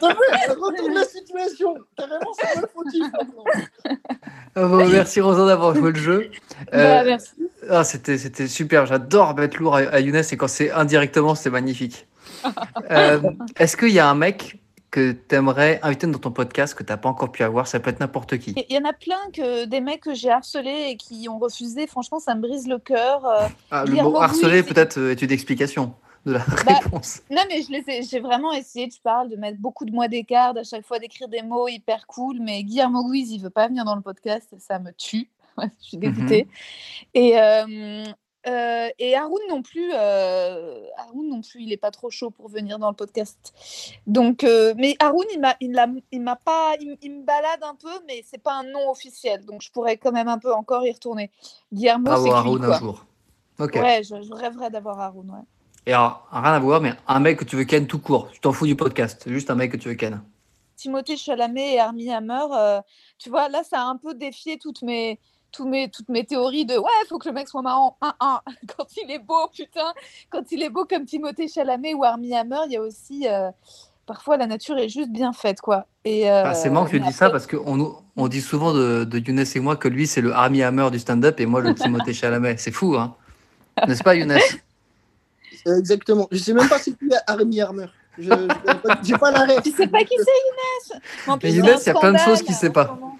T'as 0.00 0.08
vu 0.08 0.16
Retourne 0.60 0.94
la 0.94 1.04
situation. 1.04 1.76
Carrément, 1.96 2.32
c'est 2.38 2.56
maintenant. 3.00 3.44
Ah 4.54 4.66
bon, 4.66 4.88
merci 4.88 5.20
Rosa 5.20 5.46
d'avoir 5.46 5.74
joué 5.74 5.92
le 5.92 5.98
jeu. 5.98 6.30
Bah, 6.72 6.78
Euh, 6.78 7.04
merci. 7.04 7.30
ah, 7.68 7.84
c'était, 7.84 8.18
c'était 8.18 8.46
super. 8.48 8.86
J'adore 8.86 9.34
mettre 9.36 9.58
lourd 9.60 9.76
à, 9.76 9.80
à 9.80 10.00
Younes 10.00 10.16
et 10.30 10.36
quand 10.36 10.48
c'est 10.48 10.70
indirectement, 10.70 11.34
c'est 11.34 11.50
magnifique. 11.60 12.06
Euh, 12.90 13.20
est-ce 13.58 13.76
qu'il 13.76 13.90
y 13.92 13.98
a 14.00 14.08
un 14.08 14.14
mec 14.14 14.58
que 14.90 15.12
tu 15.12 15.34
aimerais 15.34 15.78
inviter 15.82 16.06
dans 16.06 16.18
ton 16.18 16.30
podcast 16.32 16.74
que 16.74 16.82
tu 16.82 16.92
n'as 16.92 16.96
pas 16.96 17.08
encore 17.08 17.30
pu 17.32 17.42
avoir? 17.44 17.66
Ça 17.68 17.78
peut 17.80 17.90
être 17.90 18.00
n'importe 18.00 18.38
qui. 18.38 18.52
Il 18.68 18.74
y 18.74 18.78
en 18.78 18.84
a 18.84 18.92
plein 18.92 19.18
que 19.32 19.64
des 19.64 19.80
mecs 19.80 20.02
que 20.02 20.14
j'ai 20.14 20.30
harcelés 20.30 20.88
et 20.90 20.96
qui 20.96 21.28
ont 21.28 21.38
refusé. 21.38 21.86
Franchement, 21.86 22.18
ça 22.20 22.34
me 22.34 22.40
brise 22.42 22.66
le 22.68 22.78
cœur. 22.78 23.24
euh. 23.26 23.46
Ah, 23.70 23.84
le 23.84 23.94
mot 24.02 24.16
harcelé, 24.20 24.62
peut-être 24.62 24.98
euh, 24.98 25.12
étude 25.12 25.28
d'explication 25.30 25.94
de 26.26 26.32
la 26.32 26.38
Bah, 26.66 26.80
réponse. 26.82 27.20
Non, 27.30 27.42
mais 27.48 27.62
j'ai 28.02 28.20
vraiment 28.20 28.52
essayé, 28.52 28.88
tu 28.88 29.00
parles, 29.00 29.28
de 29.28 29.36
mettre 29.36 29.58
beaucoup 29.60 29.84
de 29.84 29.92
mois 29.92 30.08
d'écart, 30.08 30.56
à 30.56 30.64
chaque 30.64 30.84
fois 30.84 30.98
d'écrire 30.98 31.28
des 31.28 31.42
mots 31.42 31.68
hyper 31.68 32.06
cool. 32.08 32.38
Mais 32.40 32.62
Guillermo 32.64 33.08
Guiz, 33.10 33.30
il 33.32 33.40
veut 33.40 33.50
pas 33.50 33.68
venir 33.68 33.84
dans 33.84 33.94
le 33.96 34.02
podcast, 34.02 34.48
ça 34.58 34.78
me 34.78 34.90
tue. 34.92 35.28
Ouais, 35.58 35.70
je 35.80 35.86
suis 35.86 35.96
dégoûtée. 35.96 36.48
Et, 37.14 37.40
euh, 37.40 38.04
euh, 38.46 38.88
et 38.98 39.16
Haroun 39.16 39.40
non 39.48 39.62
plus, 39.62 39.90
euh, 39.92 40.86
Haroun 40.96 41.28
non 41.28 41.40
plus, 41.40 41.62
il 41.62 41.72
est 41.72 41.76
pas 41.76 41.90
trop 41.90 42.10
chaud 42.10 42.30
pour 42.30 42.48
venir 42.48 42.78
dans 42.78 42.88
le 42.88 42.94
podcast. 42.94 43.52
Donc, 44.06 44.44
euh, 44.44 44.74
mais 44.76 44.96
Haroun, 45.00 45.26
il 45.32 45.40
m'a, 45.40 45.56
il 45.60 46.20
m'a 46.22 46.36
pas, 46.36 46.74
il, 46.80 46.96
il 47.02 47.12
me 47.12 47.22
balade 47.22 47.62
un 47.62 47.74
peu, 47.74 48.00
mais 48.06 48.24
c'est 48.24 48.42
pas 48.42 48.54
un 48.54 48.64
nom 48.64 48.90
officiel. 48.90 49.44
Donc, 49.44 49.62
je 49.62 49.70
pourrais 49.70 49.96
quand 49.96 50.12
même 50.12 50.28
un 50.28 50.38
peu 50.38 50.52
encore 50.52 50.86
y 50.86 50.92
retourner. 50.92 51.30
Guillermo, 51.72 52.10
c'est 52.24 52.30
Haroun 52.30 52.64
un 52.64 52.78
jour. 52.78 53.04
Ok. 53.58 53.74
Ouais, 53.76 54.02
je, 54.02 54.22
je 54.22 54.32
rêverais 54.32 54.70
d'avoir 54.70 55.00
Haroun, 55.00 55.30
ouais. 55.30 55.44
Et 55.86 55.92
alors, 55.92 56.26
rien 56.32 56.52
à 56.52 56.58
voir, 56.58 56.80
mais 56.80 56.92
un 57.06 57.20
mec 57.20 57.38
que 57.38 57.44
tu 57.44 57.54
veux 57.54 57.64
ken 57.64 57.86
tout 57.86 58.00
court. 58.00 58.28
Tu 58.32 58.40
t'en 58.40 58.52
fous 58.52 58.66
du 58.66 58.74
podcast. 58.74 59.22
Juste 59.28 59.50
un 59.50 59.54
mec 59.54 59.70
que 59.70 59.76
tu 59.76 59.88
veux 59.88 59.94
ken. 59.94 60.20
Timothée 60.76 61.16
Chalamet 61.16 61.74
et 61.74 61.80
Armie 61.80 62.12
Hammer, 62.12 62.44
euh, 62.52 62.82
tu 63.18 63.30
vois, 63.30 63.48
là, 63.48 63.62
ça 63.64 63.80
a 63.80 63.84
un 63.84 63.96
peu 63.96 64.14
défié 64.14 64.58
toutes 64.58 64.82
mes, 64.82 65.18
tous 65.56 65.66
mes, 65.66 65.88
toutes 65.88 66.08
mes 66.08 66.24
théories 66.24 66.66
de 66.66 66.76
ouais, 66.76 66.90
il 67.04 67.08
faut 67.08 67.18
que 67.18 67.28
le 67.28 67.34
mec 67.34 67.48
soit 67.48 67.62
marrant. 67.62 67.96
Un, 68.02 68.14
un. 68.20 68.40
Quand 68.76 68.86
il 69.02 69.10
est 69.10 69.18
beau, 69.18 69.48
putain, 69.54 69.92
quand 70.30 70.52
il 70.52 70.62
est 70.62 70.70
beau 70.70 70.84
comme 70.84 71.04
Timothée 71.04 71.48
Chalamet 71.48 71.94
ou 71.94 72.04
Armie 72.04 72.34
Hammer, 72.34 72.60
il 72.66 72.72
y 72.72 72.76
a 72.76 72.82
aussi. 72.82 73.26
euh, 73.28 73.50
parfois, 74.06 74.36
la 74.36 74.46
nature 74.46 74.78
est 74.78 74.88
juste 74.88 75.10
bien 75.10 75.32
faite, 75.32 75.60
quoi. 75.60 75.86
Et, 76.04 76.28
Ah, 76.30 76.54
c'est 76.54 76.70
marrant 76.70 76.84
que 76.86 76.90
tu 76.90 77.00
dis 77.00 77.12
ça 77.12 77.30
parce 77.30 77.46
qu'on 77.46 77.96
on 78.16 78.28
dit 78.28 78.40
souvent 78.40 78.72
de, 78.72 79.04
de 79.04 79.18
Younes 79.18 79.44
et 79.54 79.60
moi 79.60 79.76
que 79.76 79.88
lui, 79.88 80.06
c'est 80.06 80.20
le 80.20 80.32
Army 80.32 80.62
Hammer 80.62 80.90
du 80.92 80.98
stand-up 80.98 81.40
et 81.40 81.46
moi, 81.46 81.60
le 81.60 81.74
Timothée 81.74 82.14
Chalamet. 82.20 82.56
C'est 82.58 82.70
fou, 82.72 82.96
hein 82.96 83.14
N'est-ce 83.88 84.02
pas, 84.04 84.14
Younes? 84.14 84.38
Euh, 85.66 85.78
Exactement. 85.78 86.28
Je 86.30 86.38
sais 86.38 86.52
même 86.52 86.68
pas 86.68 86.78
c'est 86.78 86.92
qui 86.92 87.08
Army 87.26 87.60
Armor. 87.60 87.88
Je 88.18 88.24
je 88.24 88.28
connais 88.30 89.18
pas- 89.18 89.30
pas 89.32 89.46
la. 89.46 89.60
Tu 89.60 89.70
sais 89.72 89.86
pas 89.88 90.04
qui 90.04 90.14
c'est, 90.16 90.94
Younes? 90.94 91.00
En 91.26 91.38
plus, 91.38 91.48
Mais 91.48 91.54
il 91.54 91.56
y 91.56 91.60
a 91.60 91.64
Younes, 91.64 91.74
un 91.76 91.80
il 91.80 91.86
y 91.86 91.90
a 91.90 91.94
plein 91.94 92.12
de 92.12 92.18
choses 92.18 92.42
qu'il 92.42 92.52
là, 92.52 92.58
sait 92.58 92.70
pas. 92.70 92.84
moment. 92.94 93.18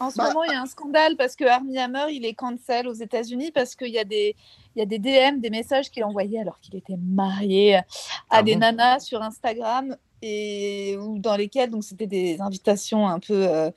En 0.00 0.10
ce 0.10 0.16
Bah- 0.16 0.28
moment, 0.28 0.44
il 0.44 0.52
y 0.52 0.54
a 0.54 0.62
un 0.62 0.66
scandale 0.66 1.16
parce 1.16 1.34
que 1.36 1.44
Armie 1.44 1.78
Hammer, 1.78 2.06
il 2.12 2.24
est 2.24 2.34
cancel 2.34 2.86
aux 2.86 2.94
États-Unis 2.94 3.50
parce 3.52 3.74
qu'il 3.74 3.88
y 3.88 3.98
a 3.98 4.04
des, 4.04 4.36
il 4.74 4.78
y 4.78 4.82
a 4.82 4.86
des 4.86 4.98
DM, 4.98 5.40
des 5.40 5.50
messages 5.50 5.90
qu'il 5.90 6.04
envoyait 6.04 6.40
alors 6.40 6.60
qu'il 6.60 6.76
était 6.76 6.96
marié 6.96 7.76
à 7.76 7.84
Ah 8.30 8.42
des 8.42 8.54
bon 8.54 8.60
nanas 8.60 9.00
sur 9.00 9.22
Instagram 9.22 9.96
et 10.22 10.96
ou 11.00 11.18
dans 11.18 11.36
lesquelles 11.36 11.70
donc 11.70 11.84
c'était 11.84 12.06
des 12.06 12.40
invitations 12.40 13.06
un 13.06 13.20
peu 13.20 13.46
euh, 13.48 13.70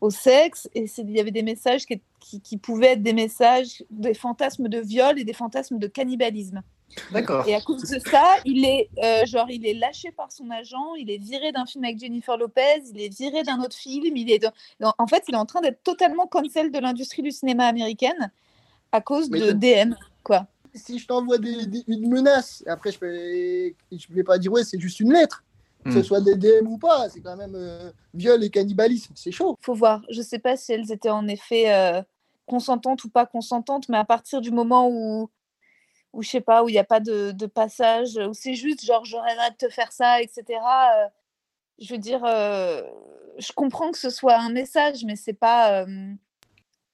au 0.00 0.10
sexe 0.10 0.68
et 0.74 0.86
il 0.98 1.10
y 1.10 1.20
avait 1.20 1.32
des 1.32 1.42
messages 1.42 1.86
qui, 1.86 2.00
qui, 2.20 2.40
qui 2.40 2.56
pouvaient 2.56 2.92
être 2.92 3.02
des 3.02 3.12
messages 3.12 3.84
des 3.90 4.14
fantasmes 4.14 4.68
de 4.68 4.78
viol 4.78 5.18
et 5.18 5.24
des 5.24 5.32
fantasmes 5.32 5.78
de 5.78 5.86
cannibalisme. 5.86 6.62
D'accord. 7.10 7.46
Et 7.46 7.54
à 7.54 7.60
cause 7.60 7.82
de 7.82 7.98
ça, 7.98 8.36
il 8.44 8.64
est 8.64 8.88
euh, 9.02 9.24
genre 9.26 9.50
il 9.50 9.66
est 9.66 9.74
lâché 9.74 10.10
par 10.10 10.32
son 10.32 10.50
agent, 10.50 10.94
il 10.96 11.10
est 11.10 11.18
viré 11.18 11.52
d'un 11.52 11.64
film 11.66 11.84
avec 11.84 11.98
Jennifer 11.98 12.36
Lopez, 12.36 12.82
il 12.92 13.00
est 13.00 13.08
viré 13.16 13.42
d'un 13.42 13.60
autre 13.60 13.76
film, 13.76 14.16
il 14.16 14.30
est 14.30 14.38
dans- 14.80 14.94
en 14.98 15.06
fait, 15.06 15.24
il 15.28 15.34
est 15.34 15.38
en 15.38 15.46
train 15.46 15.60
d'être 15.60 15.82
totalement 15.82 16.26
cancel 16.26 16.70
de 16.70 16.78
l'industrie 16.78 17.22
du 17.22 17.30
cinéma 17.30 17.66
américaine 17.66 18.32
à 18.92 19.00
cause 19.00 19.30
Mais 19.30 19.40
de 19.40 19.52
DM 19.52 19.94
quoi. 20.24 20.46
Si 20.74 20.98
je 20.98 21.06
t'envoie 21.06 21.38
des, 21.38 21.66
des- 21.66 21.84
une 21.88 22.08
menace, 22.08 22.62
après 22.66 22.92
je 22.92 22.98
peux, 22.98 23.14
je 23.92 24.06
vais 24.14 24.24
pas 24.24 24.38
dire 24.38 24.52
ouais, 24.52 24.64
c'est 24.64 24.78
juste 24.80 25.00
une 25.00 25.12
lettre. 25.12 25.44
Que 25.84 25.92
ce 25.92 25.98
Hmm. 26.00 26.02
soit 26.02 26.20
des 26.20 26.34
DM 26.34 26.66
ou 26.66 26.76
pas, 26.76 27.08
c'est 27.08 27.20
quand 27.20 27.36
même 27.36 27.54
euh, 27.54 27.90
viol 28.12 28.42
et 28.42 28.50
cannibalisme, 28.50 29.12
c'est 29.16 29.30
chaud. 29.30 29.56
Faut 29.62 29.74
voir, 29.74 30.02
je 30.10 30.20
sais 30.20 30.40
pas 30.40 30.56
si 30.56 30.72
elles 30.72 30.90
étaient 30.92 31.08
en 31.08 31.26
effet 31.28 31.72
euh, 31.72 32.02
consentantes 32.46 33.04
ou 33.04 33.08
pas 33.08 33.24
consentantes, 33.26 33.88
mais 33.88 33.96
à 33.96 34.04
partir 34.04 34.40
du 34.40 34.50
moment 34.50 34.88
où 34.90 35.30
où 36.18 36.22
je 36.24 36.30
sais 36.30 36.40
pas, 36.40 36.64
où 36.64 36.68
il 36.68 36.72
n'y 36.72 36.78
a 36.78 36.84
pas 36.84 36.98
de, 36.98 37.30
de 37.30 37.46
passage, 37.46 38.16
où 38.16 38.34
c'est 38.34 38.54
juste 38.54 38.84
genre 38.84 39.04
j'aurais 39.04 39.34
droit 39.36 39.50
de 39.50 39.56
te 39.56 39.68
faire 39.68 39.92
ça, 39.92 40.20
etc. 40.20 40.42
euh, 40.50 41.06
je 41.78 41.92
veux 41.94 41.98
dire, 41.98 42.24
euh, 42.24 42.82
je 43.38 43.52
comprends 43.52 43.92
que 43.92 43.98
ce 43.98 44.10
soit 44.10 44.36
un 44.36 44.50
message, 44.50 45.04
mais 45.04 45.14
c'est 45.14 45.32
pas. 45.32 45.82
euh, 45.82 46.12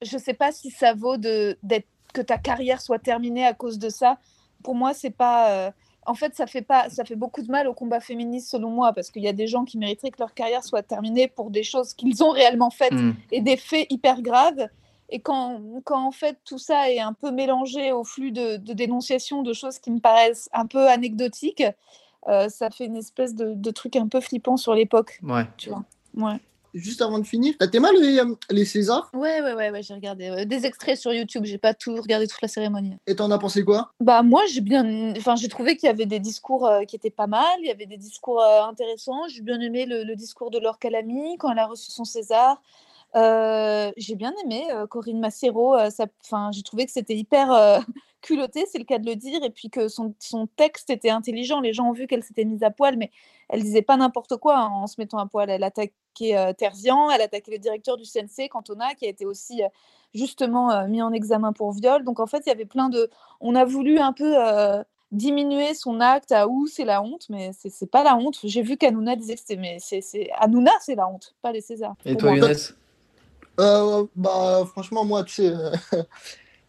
je 0.03 0.19
sais 0.19 0.35
pas 0.35 0.53
si 0.53 0.71
ça 0.71 0.93
vaut 0.93 1.17
de 1.17 1.57
d'être 1.63 1.89
que 2.13 2.21
ta 2.21 2.37
carrière 2.37 2.83
soit 2.83 2.99
terminée 2.99 3.47
à 3.47 3.55
cause 3.55 3.79
de 3.79 3.89
ça. 3.89 4.19
Pour 4.63 4.75
moi, 4.75 4.93
c'est 4.93 5.11
pas. 5.11 5.73
en 6.07 6.15
fait, 6.15 6.35
ça 6.37 6.47
fait 6.47 6.61
pas, 6.63 6.91
ça 6.91 7.03
fait 7.07 7.17
beaucoup 7.17 7.41
de 7.41 7.51
mal 7.51 7.67
au 7.67 7.73
combat 7.73 8.01
féministe 8.01 8.51
selon 8.51 8.69
moi, 8.69 8.93
parce 8.93 9.11
qu'il 9.11 9.23
y 9.23 9.29
a 9.29 9.33
des 9.33 9.47
gens 9.47 9.65
qui 9.65 9.79
mériteraient 9.79 10.11
que 10.11 10.21
leur 10.21 10.35
carrière 10.35 10.65
soit 10.65 10.83
terminée 10.83 11.29
pour 11.29 11.51
des 11.51 11.63
choses 11.63 11.95
qu'ils 11.95 12.23
ont 12.23 12.31
réellement 12.31 12.69
faites 12.71 12.93
Hmm. 12.93 13.13
et 13.33 13.41
des 13.41 13.57
faits 13.57 13.87
hyper 13.89 14.21
graves. 14.21 14.69
Et 15.11 15.21
quand, 15.21 15.61
quand 15.85 16.07
en 16.07 16.11
fait 16.13 16.39
tout 16.45 16.59
ça 16.59 16.91
est 16.91 16.99
un 17.01 17.13
peu 17.13 17.31
mélangé 17.31 17.93
au 17.93 18.05
flux 18.05 18.33
de, 18.33 18.57
de 18.57 18.73
dénonciations 18.73 19.43
de 19.43 19.53
choses 19.53 19.79
qui 19.79 19.91
me 19.91 20.01
paraissent 20.01 20.49
un 20.53 20.67
peu 20.67 20.89
anecdotiques, 20.89 21.63
euh, 22.29 22.49
ça 22.49 22.71
fait 22.71 22.87
une 22.87 22.97
espèce 22.97 23.35
de, 23.35 23.53
de 23.55 23.71
truc 23.71 23.97
un 23.97 24.09
peu 24.09 24.21
flippant 24.21 24.57
sur 24.57 24.75
l'époque, 24.75 25.21
Ouais. 25.23 25.47
tu 25.59 25.69
vois. 25.69 25.85
Ouais. 26.17 26.41
Juste 26.73 27.03
avant 27.03 27.21
de 27.21 27.25
finir, 27.25 27.55
t'as 27.61 27.79
mal 27.79 27.95
les, 28.01 28.19
euh, 28.19 28.35
les 28.51 28.65
Césars? 28.65 29.09
Ouais, 29.15 29.41
ouais, 29.43 29.53
ouais, 29.55 29.71
ouais 29.71 29.83
j'ai 29.83 29.95
regardé 29.95 30.29
ouais. 30.31 30.45
des 30.45 30.67
extraits 30.67 30.99
sur 30.99 31.13
YouTube. 31.13 31.45
J'ai 31.45 31.59
pas 31.59 31.73
tout 31.73 31.95
regardé 31.95 32.27
toute 32.27 32.43
la 32.43 32.49
cérémonie. 32.49 32.97
et 33.07 33.15
t'en 33.15 33.31
as 33.31 33.39
pensé 33.39 33.63
quoi? 33.63 33.93
Bah 34.01 34.23
moi 34.25 34.43
j'ai 34.51 34.61
bien, 34.61 35.13
enfin 35.17 35.37
j'ai 35.37 35.49
trouvé 35.49 35.77
qu'il 35.77 35.87
y 35.87 35.91
avait 35.91 36.07
des 36.07 36.19
discours 36.19 36.67
euh, 36.67 36.83
qui 36.85 36.97
étaient 36.97 37.11
pas 37.11 37.29
mal. 37.29 37.45
Il 37.61 37.67
y 37.67 37.71
avait 37.71 37.87
des 37.87 37.97
discours 37.99 38.41
euh, 38.43 38.63
intéressants. 38.65 39.29
J'ai 39.29 39.43
bien 39.43 39.61
aimé 39.61 39.87
le, 39.87 40.03
le 40.03 40.17
discours 40.17 40.51
de 40.51 40.59
Laure 40.59 40.81
Calamy 40.81 41.37
quand 41.39 41.53
elle 41.53 41.61
a 41.61 41.67
reçu 41.67 41.93
son 41.93 42.05
César. 42.05 42.61
Euh, 43.17 43.93
j'ai 43.97 44.15
bien 44.17 44.33
aimé 44.43 44.65
euh, 44.73 44.87
Corinne 44.87 45.21
Massero. 45.21 45.77
euh, 45.77 45.91
ça- 45.91 46.07
Enfin 46.25 46.51
j'ai 46.53 46.63
trouvé 46.63 46.85
que 46.87 46.91
c'était 46.93 47.15
hyper 47.15 47.53
euh, 47.53 47.79
culotté, 48.23 48.65
c'est 48.71 48.79
le 48.79 48.85
cas 48.85 48.99
de 48.99 49.07
le 49.07 49.15
dire, 49.17 49.43
et 49.45 49.51
puis 49.51 49.71
que 49.71 49.89
son, 49.89 50.15
son 50.19 50.47
texte 50.47 50.91
était 50.91 51.11
intelligent. 51.11 51.61
Les 51.61 51.73
gens 51.73 51.89
ont 51.89 51.93
vu 51.93 52.07
qu'elle 52.07 52.25
s'était 52.25 52.45
mise 52.45 52.63
à 52.63 52.71
poil, 52.71 52.97
mais 52.97 53.11
elle 53.49 53.63
disait 53.63 53.83
pas 53.83 53.97
n'importe 53.97 54.37
quoi 54.39 54.57
hein, 54.59 54.69
en 54.73 54.87
se 54.87 54.97
mettant 54.99 55.19
à 55.19 55.27
poil. 55.27 55.49
Elle 55.51 55.63
attaquait 55.63 55.93
euh, 56.37 56.53
Terzian, 56.53 57.11
elle 57.11 57.21
attaquait 57.21 57.53
le 57.53 57.59
directeur 57.59 57.97
du 57.97 58.05
CNC, 58.05 58.49
Cantona, 58.49 58.95
qui 58.95 59.05
a 59.07 59.09
été 59.09 59.27
aussi 59.27 59.63
euh, 59.63 59.69
justement 60.15 60.71
euh, 60.73 60.87
mis 60.89 61.03
en 61.03 61.13
examen 61.13 61.53
pour 61.53 61.73
viol. 61.73 62.03
Donc 62.05 62.19
en 62.21 62.27
fait, 62.27 62.43
il 62.47 62.49
y 62.49 62.53
avait 62.53 62.65
plein 62.65 62.89
de. 62.89 63.11
On 63.41 63.55
a 63.55 63.65
voulu 63.65 63.99
un 63.99 64.13
peu 64.13 64.35
euh, 64.37 64.83
diminuer 65.13 65.75
son 65.75 66.01
acte 66.01 66.33
à 66.33 66.49
où 66.49 66.67
c'est 66.67 66.85
la 66.85 67.03
honte, 67.03 67.27
mais 67.29 67.51
c'est 67.53 67.69
c'est 67.71 67.91
pas 67.91 68.03
la 68.03 68.17
honte. 68.17 68.39
J'ai 68.43 68.63
vu 68.63 68.77
qu'Anouna 68.77 69.15
disait 69.17 69.35
que 69.35 69.41
c'était. 69.41 69.57
Mais 69.57 69.77
c'est 69.81 70.01
c'est- 70.01 70.31
Hanouna, 70.39 70.73
c'est 70.81 70.95
la 70.97 71.09
honte, 71.09 71.35
pas 71.43 71.53
les 71.53 71.61
Césars. 71.61 71.95
Et 72.07 72.17
toi. 72.17 72.35
Younes? 72.35 72.55
Euh, 73.61 74.05
Bah 74.17 74.65
franchement, 74.71 75.05
moi, 75.05 75.25
tu 75.25 75.35
sais, 75.35 75.49
euh, 75.55 75.71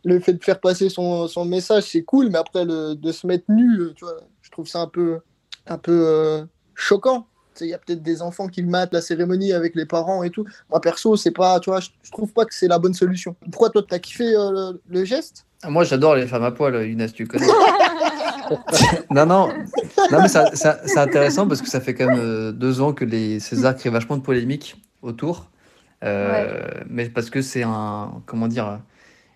le 0.03 0.19
fait 0.19 0.33
de 0.33 0.43
faire 0.43 0.59
passer 0.59 0.89
son, 0.89 1.27
son 1.27 1.45
message, 1.45 1.83
c'est 1.83 2.03
cool, 2.03 2.29
mais 2.29 2.37
après, 2.37 2.65
le, 2.65 2.95
de 2.95 3.11
se 3.11 3.25
mettre 3.27 3.45
nu, 3.49 3.93
tu 3.95 4.05
vois, 4.05 4.17
je 4.41 4.51
trouve 4.51 4.67
ça 4.67 4.81
un 4.81 4.87
peu, 4.87 5.19
un 5.67 5.77
peu 5.77 6.03
euh, 6.07 6.43
choquant. 6.75 7.27
Tu 7.55 7.59
sais, 7.59 7.65
Il 7.67 7.69
y 7.71 7.73
a 7.73 7.77
peut-être 7.77 8.03
des 8.03 8.21
enfants 8.21 8.47
qui 8.47 8.61
matent 8.63 8.93
la 8.93 9.01
cérémonie 9.01 9.53
avec 9.53 9.75
les 9.75 9.85
parents 9.85 10.23
et 10.23 10.29
tout. 10.29 10.45
Moi, 10.69 10.81
perso, 10.81 11.15
c'est 11.15 11.31
pas, 11.31 11.59
tu 11.59 11.69
vois, 11.69 11.79
je, 11.79 11.89
je 12.03 12.11
trouve 12.11 12.31
pas 12.33 12.45
que 12.45 12.53
c'est 12.53 12.67
la 12.67 12.79
bonne 12.79 12.93
solution. 12.93 13.35
Pourquoi 13.51 13.69
toi, 13.69 13.81
t'as 13.87 13.99
kiffé 13.99 14.35
euh, 14.35 14.51
le, 14.51 14.81
le 14.87 15.05
geste? 15.05 15.45
Ah, 15.63 15.69
Moi, 15.69 15.83
j'adore 15.85 16.15
les 16.15 16.27
femmes 16.27 16.43
à 16.43 16.51
poil, 16.51 16.75
Younes, 16.87 17.09
tu 17.11 17.25
connais. 17.27 17.47
non, 19.09 19.25
non, 19.25 19.47
non, 20.11 20.21
mais 20.21 20.27
c'est 20.27 20.97
intéressant 20.97 21.47
parce 21.47 21.61
que 21.61 21.69
ça 21.69 21.81
fait 21.81 21.95
quand 21.95 22.07
même 22.07 22.51
deux 22.51 22.79
ans 22.81 22.93
que 22.93 23.05
les 23.05 23.39
Césars 23.39 23.75
créent 23.75 23.89
vachement 23.89 24.17
de 24.17 24.21
polémiques 24.21 24.75
autour. 25.01 25.49
Euh, 26.05 26.83
Mais 26.89 27.09
parce 27.09 27.29
que 27.29 27.41
c'est 27.41 27.63
un. 27.63 28.23
Comment 28.25 28.47
dire 28.47 28.81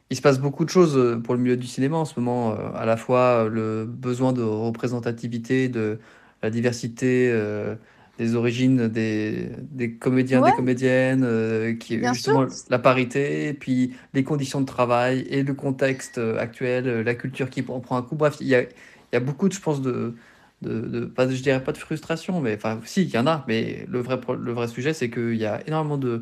Il 0.10 0.18
se 0.18 0.22
passe 0.22 0.40
beaucoup 0.40 0.66
de 0.66 0.70
choses 0.70 0.98
euh, 0.98 1.18
pour 1.20 1.36
le 1.36 1.42
milieu 1.42 1.58
du 1.58 1.68
cinéma 1.68 1.98
en 1.98 2.06
ce 2.06 2.20
moment. 2.20 2.54
euh, 2.54 2.72
À 2.76 2.86
la 2.86 2.98
fois 2.98 3.48
le 3.50 3.86
besoin 3.86 4.34
de 4.34 4.42
représentativité, 4.44 5.70
de 5.70 6.00
la 6.44 6.50
diversité. 6.50 7.30
euh, 7.32 7.76
des 8.18 8.36
origines 8.36 8.88
des, 8.90 9.50
des 9.72 9.96
comédiens, 9.96 10.42
Ouais. 10.42 10.52
des 10.52 10.54
comédiennes, 10.54 11.24
euh, 11.24 11.74
qui 11.76 11.98
Bien 12.00 12.14
justement 12.14 12.46
la 12.70 12.80
parité, 12.80 13.48
et 13.48 13.54
puis 13.54 13.96
les 14.14 14.24
conditions 14.26 14.62
de 14.62 14.66
travail 14.66 15.22
et 15.30 15.44
le 15.44 15.54
contexte 15.54 16.18
euh, 16.18 16.38
actuel, 16.40 17.02
la 17.04 17.16
culture 17.16 17.50
qui 17.50 17.64
en 17.70 17.80
prend 17.80 17.98
un 17.98 18.02
coup. 18.04 18.16
Bref, 18.16 18.38
il 18.42 18.48
y 18.48 18.56
a, 18.56 18.64
y 18.64 19.16
a 19.16 19.20
beaucoup, 19.22 19.48
de, 19.50 19.54
je 19.54 19.62
pense, 19.62 19.82
de, 19.82 20.16
de, 20.62 20.82
de- 20.82 21.06
pas, 21.06 21.30
je 21.30 21.42
dirais 21.42 21.64
pas 21.64 21.72
de 21.72 21.78
frustration, 21.78 22.42
mais 22.42 22.56
enfin, 22.56 22.80
si, 22.86 23.04
il 23.04 23.10
y 23.10 23.18
en 23.18 23.28
a, 23.28 23.46
mais 23.48 23.86
le 23.90 24.00
vrai, 24.02 24.20
le 24.40 24.52
vrai 24.54 24.68
sujet, 24.68 24.94
c'est 24.94 25.10
qu'il 25.10 25.36
y 25.36 25.46
a 25.46 25.66
énormément 25.68 25.98
de, 25.98 26.22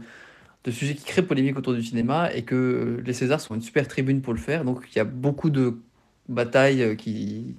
de 0.68 0.72
sujets 0.72 0.94
qui 0.94 1.06
créent 1.06 1.24
polémique 1.24 1.58
autour 1.58 1.74
du 1.74 1.84
cinéma 1.84 2.30
et 2.34 2.44
que 2.44 2.56
euh, 2.56 3.04
les 3.06 3.14
Césars 3.14 3.42
sont 3.42 3.56
une 3.56 3.62
super 3.62 3.88
tribune 3.88 4.22
pour 4.22 4.34
le 4.34 4.40
faire. 4.40 4.64
Donc, 4.66 4.88
il 4.94 4.98
y 4.98 5.02
a 5.02 5.06
beaucoup 5.06 5.50
de 5.50 5.80
batailles 6.30 6.84
euh, 6.84 6.96
qui, 6.96 7.56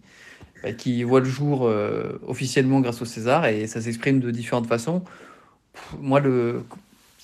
bah, 0.62 0.72
qui 0.72 1.02
voient 1.02 1.20
le 1.20 1.26
jour 1.26 1.66
euh, 1.66 2.20
officiellement 2.26 2.80
grâce 2.80 3.02
aux 3.02 3.06
Césars 3.06 3.46
et 3.46 3.66
ça 3.66 3.80
s'exprime 3.80 4.20
de 4.20 4.30
différentes 4.30 4.66
façons. 4.66 5.02
Moi, 6.00 6.20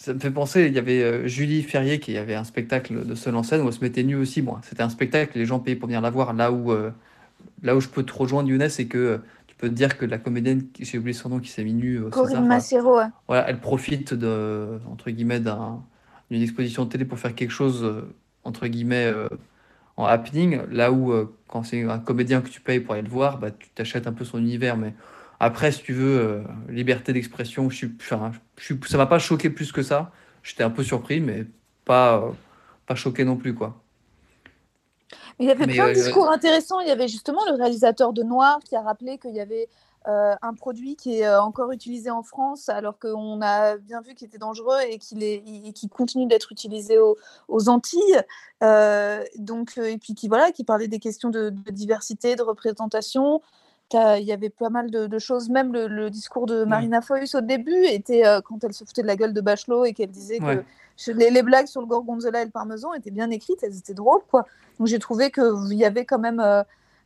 ça 0.04 0.12
me 0.12 0.18
fait 0.18 0.30
penser, 0.30 0.66
il 0.66 0.74
y 0.74 0.78
avait 0.78 1.02
euh, 1.02 1.26
Julie 1.26 1.62
Ferrier 1.62 1.98
qui 1.98 2.18
avait 2.18 2.34
un 2.34 2.44
spectacle 2.44 3.06
de 3.06 3.14
seul 3.14 3.34
en 3.36 3.42
scène 3.42 3.62
où 3.62 3.68
elle 3.68 3.72
se 3.72 3.80
mettait 3.80 4.02
nue 4.02 4.16
aussi. 4.16 4.42
Bon, 4.42 4.56
c'était 4.62 4.82
un 4.82 4.90
spectacle, 4.90 5.38
les 5.38 5.46
gens 5.46 5.60
payaient 5.60 5.76
pour 5.76 5.86
venir 5.86 6.02
la 6.02 6.10
voir. 6.10 6.34
Là 6.34 6.52
où, 6.52 6.72
euh, 6.72 6.90
là 7.62 7.74
où 7.74 7.80
je 7.80 7.88
peux 7.88 8.02
te 8.02 8.12
rejoindre, 8.12 8.50
Younes, 8.50 8.68
c'est 8.68 8.84
que 8.84 8.98
euh, 8.98 9.18
tu 9.54 9.58
peux 9.58 9.68
te 9.68 9.74
dire 9.74 9.96
que 9.96 10.04
la 10.04 10.18
comédienne, 10.18 10.66
j'ai 10.80 10.98
oublié 10.98 11.14
son 11.14 11.28
nom, 11.28 11.38
qui 11.40 11.48
s'est 11.48 11.62
mis 11.64 11.74
nue 11.74 11.98
César, 12.10 12.10
Corinne 12.10 12.38
enfin, 12.40 12.48
Massiero, 12.48 12.98
ouais. 12.98 13.06
voilà, 13.28 13.48
elle 13.48 13.60
profite 13.60 14.14
de, 14.14 14.80
entre 14.90 15.10
guillemets, 15.10 15.40
d'un- 15.40 15.84
d'une 16.30 16.42
exposition 16.42 16.84
de 16.84 16.90
télé 16.90 17.04
pour 17.04 17.18
faire 17.20 17.34
quelque 17.34 17.52
chose, 17.52 17.84
euh, 17.84 18.02
entre 18.44 18.66
guillemets, 18.66 19.06
euh, 19.06 19.28
en 19.96 20.06
happening, 20.06 20.62
là 20.70 20.90
où, 20.92 21.12
euh, 21.12 21.36
quand 21.48 21.62
c'est 21.62 21.84
un 21.84 21.98
comédien 22.00 22.40
que 22.40 22.48
tu 22.48 22.60
payes 22.60 22.80
pour 22.80 22.94
aller 22.94 23.02
le 23.02 23.08
voir, 23.10 23.38
bah, 23.38 23.50
tu 23.52 23.68
t'achètes 23.70 24.06
un 24.08 24.12
peu 24.12 24.24
son 24.24 24.38
univers. 24.38 24.76
Mais 24.76 24.94
après, 25.40 25.72
si 25.72 25.82
tu 25.82 25.92
veux, 25.92 26.20
euh, 26.20 26.42
liberté 26.68 27.12
d'expression, 27.12 27.70
je 27.70 27.76
suis, 27.76 27.92
enfin, 28.00 28.32
je 28.58 28.64
suis, 28.64 28.80
ça 28.86 28.98
m'a 28.98 29.06
pas 29.06 29.20
choqué 29.20 29.50
plus 29.50 29.72
que 29.72 29.82
ça. 29.82 30.12
J'étais 30.42 30.64
un 30.64 30.70
peu 30.70 30.82
surpris, 30.84 31.20
mais 31.20 31.46
pas, 31.84 32.18
euh, 32.18 32.32
pas 32.86 32.96
choqué 32.96 33.24
non 33.24 33.36
plus, 33.36 33.54
quoi. 33.54 33.83
Il 35.38 35.46
y 35.46 35.50
avait 35.50 35.66
Mais, 35.66 35.74
plein 35.74 35.86
de 35.86 35.90
euh, 35.90 35.94
discours 35.94 36.30
intéressants. 36.30 36.80
Il 36.80 36.88
y 36.88 36.92
avait 36.92 37.08
justement 37.08 37.44
le 37.46 37.54
réalisateur 37.54 38.12
de 38.12 38.22
Noir 38.22 38.60
qui 38.64 38.76
a 38.76 38.82
rappelé 38.82 39.18
qu'il 39.18 39.34
y 39.34 39.40
avait 39.40 39.68
euh, 40.06 40.34
un 40.42 40.52
produit 40.52 40.96
qui 40.96 41.20
est 41.20 41.26
euh, 41.26 41.40
encore 41.40 41.72
utilisé 41.72 42.10
en 42.10 42.22
France 42.22 42.68
alors 42.68 42.98
qu'on 42.98 43.40
a 43.40 43.78
bien 43.78 44.02
vu 44.02 44.14
qu'il 44.14 44.26
était 44.26 44.36
dangereux 44.36 44.76
et 44.86 44.98
qu'il 44.98 45.18
qu'il 45.72 45.88
continue 45.88 46.26
d'être 46.26 46.52
utilisé 46.52 46.98
aux, 46.98 47.16
aux 47.48 47.70
Antilles. 47.70 48.20
Euh, 48.62 49.24
donc, 49.38 49.78
et 49.78 49.96
puis 49.96 50.14
qui, 50.14 50.28
voilà, 50.28 50.52
qui 50.52 50.62
parlait 50.62 50.88
des 50.88 50.98
questions 50.98 51.30
de, 51.30 51.48
de 51.48 51.70
diversité, 51.70 52.36
de 52.36 52.42
représentation. 52.42 53.40
Il 53.92 54.24
y 54.24 54.32
avait 54.32 54.50
pas 54.50 54.70
mal 54.70 54.90
de, 54.90 55.06
de 55.06 55.18
choses. 55.18 55.48
Même 55.50 55.72
le, 55.72 55.86
le 55.86 56.10
discours 56.10 56.46
de 56.46 56.64
Marina 56.64 57.00
Foïs 57.00 57.34
au 57.34 57.40
début 57.40 57.84
était 57.86 58.26
euh, 58.26 58.40
quand 58.40 58.64
elle 58.64 58.72
se 58.72 58.84
foutait 58.84 59.02
de 59.02 59.06
la 59.06 59.14
gueule 59.14 59.32
de 59.32 59.40
Bachelot 59.40 59.84
et 59.84 59.92
qu'elle 59.92 60.10
disait 60.10 60.38
que 60.38 60.64
je- 60.96 61.12
les, 61.12 61.30
les 61.30 61.42
blagues 61.42 61.66
sur 61.66 61.80
le 61.80 61.86
gorgonzola 61.86 62.42
et 62.42 62.44
le 62.44 62.50
parmesan 62.50 62.92
étaient 62.94 63.10
bien 63.12 63.30
écrites, 63.30 63.62
elles 63.62 63.76
étaient 63.76 63.94
drôles, 63.94 64.22
quoi. 64.30 64.46
Donc 64.78 64.88
j'ai 64.88 64.98
trouvé 64.98 65.30
qu'il 65.30 65.74
y 65.74 65.84
avait 65.84 66.04
quand 66.04 66.18
même 66.18 66.40
euh, 66.40 66.62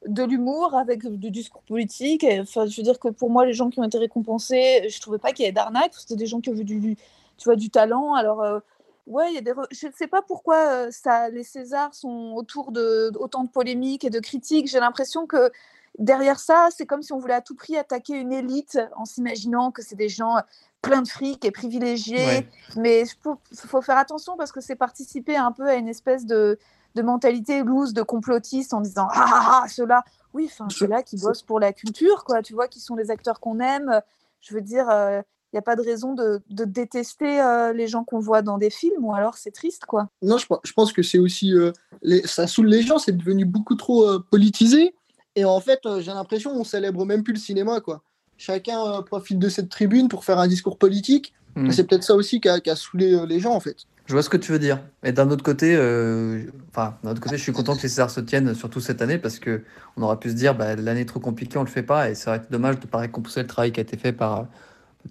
de 0.06 0.22
l'humour 0.24 0.74
avec 0.76 1.06
du 1.06 1.30
discours 1.30 1.62
politique. 1.62 2.24
Et, 2.24 2.40
Enfin, 2.40 2.64
je 2.66 2.76
veux 2.76 2.82
dire 2.84 2.98
que 2.98 3.08
pour 3.08 3.28
moi, 3.28 3.44
les 3.44 3.52
gens 3.52 3.68
qui 3.68 3.80
ont 3.80 3.84
été 3.84 3.98
récompensés, 3.98 4.88
je 4.88 5.00
trouvais 5.00 5.18
pas 5.18 5.32
qu'il 5.32 5.44
y 5.44 5.48
ait 5.48 5.52
d'arnaque. 5.52 5.92
C'était 5.94 6.16
des 6.16 6.26
gens 6.26 6.40
qui 6.40 6.50
vu 6.52 6.64
du, 6.64 6.96
tu 7.36 7.44
vois, 7.44 7.56
du 7.56 7.68
talent. 7.68 8.14
Alors 8.14 8.42
euh, 8.42 8.60
ouais, 9.06 9.34
y 9.34 9.38
a 9.38 9.42
des. 9.42 9.52
re- 9.52 9.66
Je 9.70 9.88
ne 9.88 9.92
sais 9.92 10.06
pas 10.06 10.22
pourquoi 10.22 10.56
euh, 10.56 10.88
ça, 10.90 11.28
les 11.28 11.42
Césars 11.44 11.92
sont 11.92 12.32
autour 12.36 12.72
de 12.72 13.10
autant 13.18 13.44
de 13.44 13.50
polémiques 13.50 14.04
et 14.04 14.10
de 14.10 14.20
critiques. 14.20 14.68
J'ai 14.68 14.80
l'impression 14.80 15.26
que 15.26 15.50
derrière 15.98 16.38
ça, 16.38 16.68
c'est 16.74 16.86
comme 16.86 17.02
si 17.02 17.12
on 17.12 17.18
voulait 17.18 17.34
à 17.34 17.40
tout 17.40 17.54
prix 17.54 17.76
attaquer 17.76 18.14
une 18.14 18.32
élite 18.32 18.78
en 18.96 19.04
s'imaginant 19.04 19.70
que 19.70 19.82
c'est 19.82 19.96
des 19.96 20.08
gens 20.08 20.36
pleins 20.80 21.02
de 21.02 21.08
fric 21.08 21.44
et 21.44 21.50
privilégiés. 21.50 22.24
Ouais. 22.24 22.48
Mais 22.76 23.02
il 23.02 23.10
faut, 23.22 23.38
faut 23.54 23.82
faire 23.82 23.98
attention 23.98 24.36
parce 24.36 24.52
que 24.52 24.60
c'est 24.60 24.76
participer 24.76 25.36
un 25.36 25.52
peu 25.52 25.66
à 25.68 25.74
une 25.74 25.88
espèce 25.88 26.24
de, 26.24 26.58
de 26.94 27.02
mentalité 27.02 27.62
loose, 27.62 27.92
de 27.92 28.02
complotiste 28.02 28.72
en 28.74 28.80
disant 28.80 29.08
Ah, 29.12 29.26
ah, 29.28 29.60
ah 29.64 29.68
ceux-là, 29.68 30.04
oui, 30.34 30.48
enfin, 30.50 30.68
ceux-là 30.70 31.02
qui 31.02 31.16
bossent 31.16 31.42
pour 31.42 31.58
la 31.60 31.72
culture, 31.72 32.24
quoi, 32.24 32.42
tu 32.42 32.54
vois, 32.54 32.68
qui 32.68 32.80
sont 32.80 32.94
les 32.96 33.10
acteurs 33.10 33.40
qu'on 33.40 33.58
aime. 33.60 34.00
Je 34.40 34.54
veux 34.54 34.60
dire, 34.60 34.86
il 34.90 35.24
n'y 35.54 35.58
a 35.58 35.62
pas 35.62 35.74
de 35.76 35.82
raison 35.82 36.12
de, 36.14 36.40
de 36.50 36.64
détester 36.64 37.40
euh, 37.40 37.72
les 37.72 37.88
gens 37.88 38.04
qu'on 38.04 38.20
voit 38.20 38.42
dans 38.42 38.58
des 38.58 38.70
films 38.70 39.02
ou 39.04 39.14
alors 39.14 39.36
c'est 39.38 39.50
triste, 39.50 39.86
quoi. 39.86 40.08
Non, 40.22 40.36
je, 40.38 40.46
pe- 40.46 40.60
je 40.62 40.72
pense 40.74 40.92
que 40.92 41.02
c'est 41.02 41.18
aussi. 41.18 41.54
euh, 41.54 41.72
les- 42.02 42.24
ça 42.26 42.46
saoule 42.46 42.66
les 42.66 42.82
gens, 42.82 42.98
c'est 42.98 43.16
devenu 43.16 43.46
beaucoup 43.46 43.74
trop 43.74 44.06
euh, 44.06 44.24
politisé. 44.30 44.94
Et 45.38 45.44
en 45.44 45.60
fait, 45.60 45.78
euh, 45.86 46.00
j'ai 46.00 46.10
l'impression 46.10 46.52
qu'on 46.52 46.64
célèbre 46.64 47.06
même 47.06 47.22
plus 47.22 47.34
le 47.34 47.38
cinéma, 47.38 47.80
quoi. 47.80 48.02
Chacun 48.38 48.80
euh, 48.80 49.02
profite 49.02 49.38
de 49.38 49.48
cette 49.48 49.68
tribune 49.68 50.08
pour 50.08 50.24
faire 50.24 50.38
un 50.38 50.48
discours 50.48 50.78
politique. 50.78 51.32
Mm. 51.54 51.66
Et 51.66 51.72
C'est 51.72 51.84
peut-être 51.84 52.02
ça 52.02 52.14
aussi 52.14 52.40
qui 52.40 52.48
a, 52.48 52.60
saoulé 52.74 53.14
euh, 53.14 53.24
les 53.24 53.38
gens, 53.38 53.54
en 53.54 53.60
fait. 53.60 53.76
Je 54.06 54.14
vois 54.14 54.22
ce 54.22 54.30
que 54.30 54.36
tu 54.36 54.50
veux 54.50 54.58
dire. 54.58 54.80
Mais 55.04 55.12
d'un 55.12 55.30
autre 55.30 55.44
côté, 55.44 55.76
euh, 55.76 56.44
enfin, 56.70 56.96
d'un 57.04 57.10
autre 57.10 57.20
côté, 57.20 57.36
je 57.36 57.42
suis 57.42 57.52
content 57.52 57.76
que 57.76 57.82
les 57.82 57.88
Césars 57.88 58.10
se 58.10 58.20
tiennent, 58.20 58.52
surtout 58.54 58.80
cette 58.80 59.00
année, 59.00 59.18
parce 59.18 59.38
que 59.38 59.62
on 59.96 60.02
aurait 60.02 60.18
pu 60.18 60.30
se 60.30 60.34
dire, 60.34 60.56
bah, 60.56 60.74
l'année 60.74 61.02
est 61.02 61.04
trop 61.04 61.20
compliquée, 61.20 61.58
on 61.58 61.62
le 61.62 61.68
fait 61.68 61.82
pas, 61.82 62.10
et 62.10 62.14
ça 62.16 62.30
aurait 62.30 62.38
été 62.38 62.48
dommage 62.50 62.76
de 62.76 62.86
ne 62.86 62.90
pas 62.90 62.98
récompenser 62.98 63.42
le 63.42 63.46
travail 63.46 63.70
qui 63.70 63.80
a 63.80 63.82
été 63.82 63.96
fait 63.98 64.12
par 64.12 64.40
euh, 64.40 64.42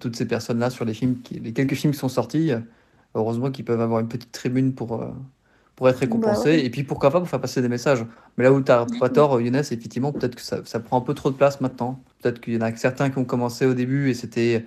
toutes 0.00 0.16
ces 0.16 0.26
personnes-là 0.26 0.70
sur 0.70 0.84
les 0.84 0.94
films, 0.94 1.20
qui, 1.22 1.38
les 1.38 1.52
quelques 1.52 1.74
films 1.74 1.92
qui 1.92 1.98
sont 1.98 2.08
sortis. 2.08 2.50
Heureusement 3.14 3.50
qu'ils 3.50 3.64
peuvent 3.64 3.80
avoir 3.80 4.00
une 4.00 4.08
petite 4.08 4.32
tribune 4.32 4.74
pour, 4.74 5.00
euh, 5.00 5.08
pour 5.78 5.88
être 5.88 5.98
récompensés, 5.98 6.48
ouais. 6.48 6.64
et 6.64 6.70
puis 6.70 6.82
pourquoi 6.82 7.12
pas 7.12 7.20
pour 7.20 7.28
faire 7.28 7.40
passer 7.40 7.62
des 7.62 7.68
messages. 7.68 8.04
Mais 8.36 8.42
là 8.42 8.52
où 8.52 8.60
tu 8.60 8.72
n'as 8.72 8.84
pas 8.98 9.08
tort, 9.08 9.40
Younes, 9.40 9.54
effectivement, 9.54 10.10
peut-être 10.10 10.34
que 10.34 10.42
ça, 10.42 10.58
ça 10.64 10.80
prend 10.80 10.98
un 10.98 11.02
peu 11.02 11.14
trop 11.14 11.30
de 11.30 11.36
place 11.36 11.60
maintenant. 11.60 12.02
Peut-être 12.20 12.40
qu'il 12.40 12.54
y 12.54 12.56
en 12.56 12.62
a 12.62 12.74
certains 12.74 13.10
qui 13.10 13.18
ont 13.18 13.24
commencé 13.24 13.64
au 13.64 13.74
début 13.74 14.10
et 14.10 14.14
c'était 14.14 14.66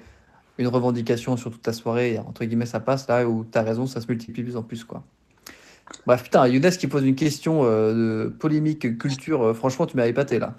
une 0.57 0.69
revendication 0.69 1.35
sur 1.35 1.51
toute 1.51 1.67
la 1.67 1.73
soirée, 1.73 2.13
et 2.13 2.19
entre 2.19 2.45
guillemets, 2.45 2.65
ça 2.65 2.79
passe. 2.79 3.09
Là 3.09 3.27
où 3.27 3.43
tu 3.43 3.57
as 3.57 3.61
raison, 3.61 3.87
ça 3.87 3.99
se 3.99 4.07
multiplie 4.07 4.41
de 4.41 4.47
plus 4.47 4.55
en 4.55 4.63
plus, 4.63 4.85
quoi. 4.85 5.03
Bref, 6.07 6.23
putain, 6.23 6.47
Younes 6.47 6.69
qui 6.69 6.87
pose 6.87 7.03
une 7.03 7.15
question 7.15 7.65
euh, 7.65 8.25
de 8.25 8.29
polémique 8.29 8.97
culture, 8.97 9.47
euh, 9.47 9.53
franchement, 9.53 9.87
tu 9.87 9.97
m'as 9.97 10.07
épaté 10.07 10.39
là. 10.39 10.55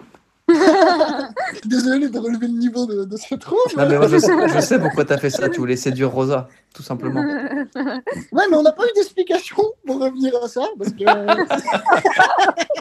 Désolé 1.66 2.08
de 2.08 2.18
relever 2.18 2.46
le 2.48 2.54
niveau 2.58 2.86
de, 2.86 3.04
de 3.04 3.16
ce 3.16 3.34
trou. 3.36 3.56
Non, 3.76 3.88
mais 3.88 3.96
moi, 3.96 4.08
je, 4.08 4.18
sais, 4.18 4.32
je 4.54 4.60
sais 4.60 4.78
pourquoi 4.80 5.04
tu 5.04 5.12
as 5.12 5.18
fait 5.18 5.30
ça, 5.30 5.48
tu 5.48 5.60
voulais 5.60 5.76
séduire 5.76 6.10
Rosa, 6.10 6.48
tout 6.74 6.82
simplement. 6.82 7.22
Ouais, 8.32 8.44
mais 8.50 8.56
on 8.56 8.62
n'a 8.62 8.72
pas 8.72 8.84
eu 8.84 8.92
d'explication 8.96 9.62
pour 9.86 10.00
revenir 10.00 10.32
à 10.42 10.48
ça. 10.48 10.62
Parce 10.78 10.90
que, 10.92 11.04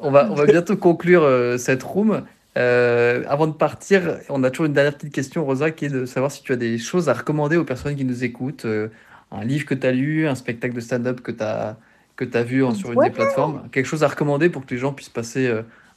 On 0.00 0.10
va, 0.10 0.28
on 0.30 0.34
va 0.34 0.46
bientôt 0.46 0.76
conclure 0.76 1.22
euh, 1.22 1.58
cette 1.58 1.82
room. 1.82 2.22
Euh, 2.58 3.22
avant 3.28 3.46
de 3.46 3.52
partir, 3.52 4.18
on 4.28 4.42
a 4.42 4.50
toujours 4.50 4.66
une 4.66 4.72
dernière 4.72 4.94
petite 4.96 5.14
question, 5.14 5.44
Rosa, 5.44 5.70
qui 5.70 5.84
est 5.86 5.90
de 5.90 6.04
savoir 6.06 6.30
si 6.32 6.42
tu 6.42 6.52
as 6.52 6.56
des 6.56 6.76
choses 6.78 7.08
à 7.08 7.12
recommander 7.14 7.56
aux 7.56 7.64
personnes 7.64 7.94
qui 7.96 8.04
nous 8.04 8.24
écoutent. 8.24 8.64
euh, 8.64 8.88
un 9.30 9.44
livre 9.44 9.64
que 9.64 9.74
tu 9.74 9.86
as 9.86 9.92
lu, 9.92 10.26
un 10.28 10.34
spectacle 10.34 10.74
de 10.74 10.80
stand-up 10.80 11.20
que 11.22 11.30
tu 11.32 11.42
as, 11.42 11.76
que 12.16 12.24
as 12.36 12.42
vu 12.42 12.62
sur 12.74 12.92
une 12.92 12.98
Ouais. 12.98 13.08
des 13.08 13.14
plateformes. 13.14 13.62
Quelque 13.70 13.86
chose 13.86 14.02
à 14.02 14.08
recommander 14.08 14.50
pour 14.50 14.66
que 14.66 14.74
les 14.74 14.78
gens 14.78 14.92
puissent 14.92 15.08
passer 15.08 15.50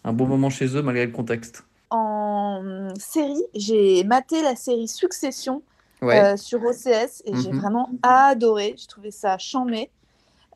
un 0.05 0.13
bon 0.13 0.25
moment 0.25 0.49
chez 0.49 0.67
eux 0.77 0.81
malgré 0.81 1.05
le 1.05 1.11
contexte. 1.11 1.65
En 1.89 2.89
série, 2.99 3.43
j'ai 3.53 4.03
maté 4.03 4.41
la 4.41 4.55
série 4.55 4.87
Succession 4.87 5.61
Ouais. 6.01 6.19
euh, 6.19 6.37
sur 6.37 6.61
OCS 6.63 7.21
et 7.25 7.35
j'ai 7.35 7.51
Mhm. 7.51 7.59
vraiment 7.59 7.89
adoré. 8.03 8.75
J'ai 8.77 8.87
trouvé 8.87 9.11
ça 9.11 9.37
chambé. 9.37 9.89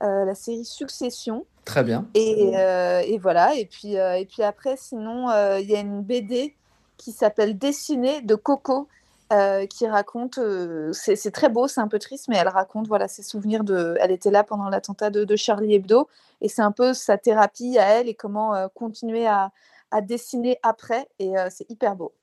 Euh, 0.03 0.25
la 0.25 0.35
série 0.35 0.65
Succession. 0.65 1.45
Très 1.65 1.83
bien. 1.83 2.07
Et, 2.13 2.51
euh, 2.55 3.01
et 3.05 3.17
voilà. 3.17 3.55
Et 3.55 3.65
puis, 3.65 3.93
et 3.95 4.25
puis 4.29 4.43
après, 4.43 4.75
sinon, 4.77 5.27
il 5.57 5.69
y 5.69 5.75
a 5.75 5.79
une 5.79 6.01
BD 6.01 6.55
qui 6.97 7.11
s'appelle 7.11 7.57
Dessiné 7.57 8.21
de 8.21 8.35
Coco. 8.35 8.87
qui 9.69 9.87
raconte, 9.87 10.39
c'est 10.91 11.29
très 11.31 11.49
beau, 11.49 11.67
c'est 11.67 11.79
un 11.81 11.87
peu 11.87 11.99
triste, 11.99 12.29
mais 12.29 12.37
elle 12.37 12.47
raconte 12.47 12.87
voilà 12.87 13.07
ses 13.07 13.21
souvenirs 13.21 13.63
de, 13.63 13.95
elle 14.01 14.09
était 14.09 14.31
là 14.31 14.43
pendant 14.43 14.69
l'attentat 14.69 15.11
de, 15.11 15.23
de 15.23 15.35
Charlie 15.35 15.75
Hebdo, 15.75 16.07
et 16.41 16.49
c'est 16.49 16.63
un 16.63 16.71
peu 16.71 16.95
sa 16.95 17.19
thérapie 17.19 17.77
à 17.77 17.85
elle 17.99 18.07
et 18.09 18.15
comment 18.15 18.67
continuer 18.73 19.27
à, 19.27 19.51
à 19.91 20.01
dessiner 20.01 20.57
après, 20.63 21.07
et 21.19 21.37
euh, 21.37 21.47
c'est 21.49 21.69
hyper 21.69 21.95
beau. 21.95 22.13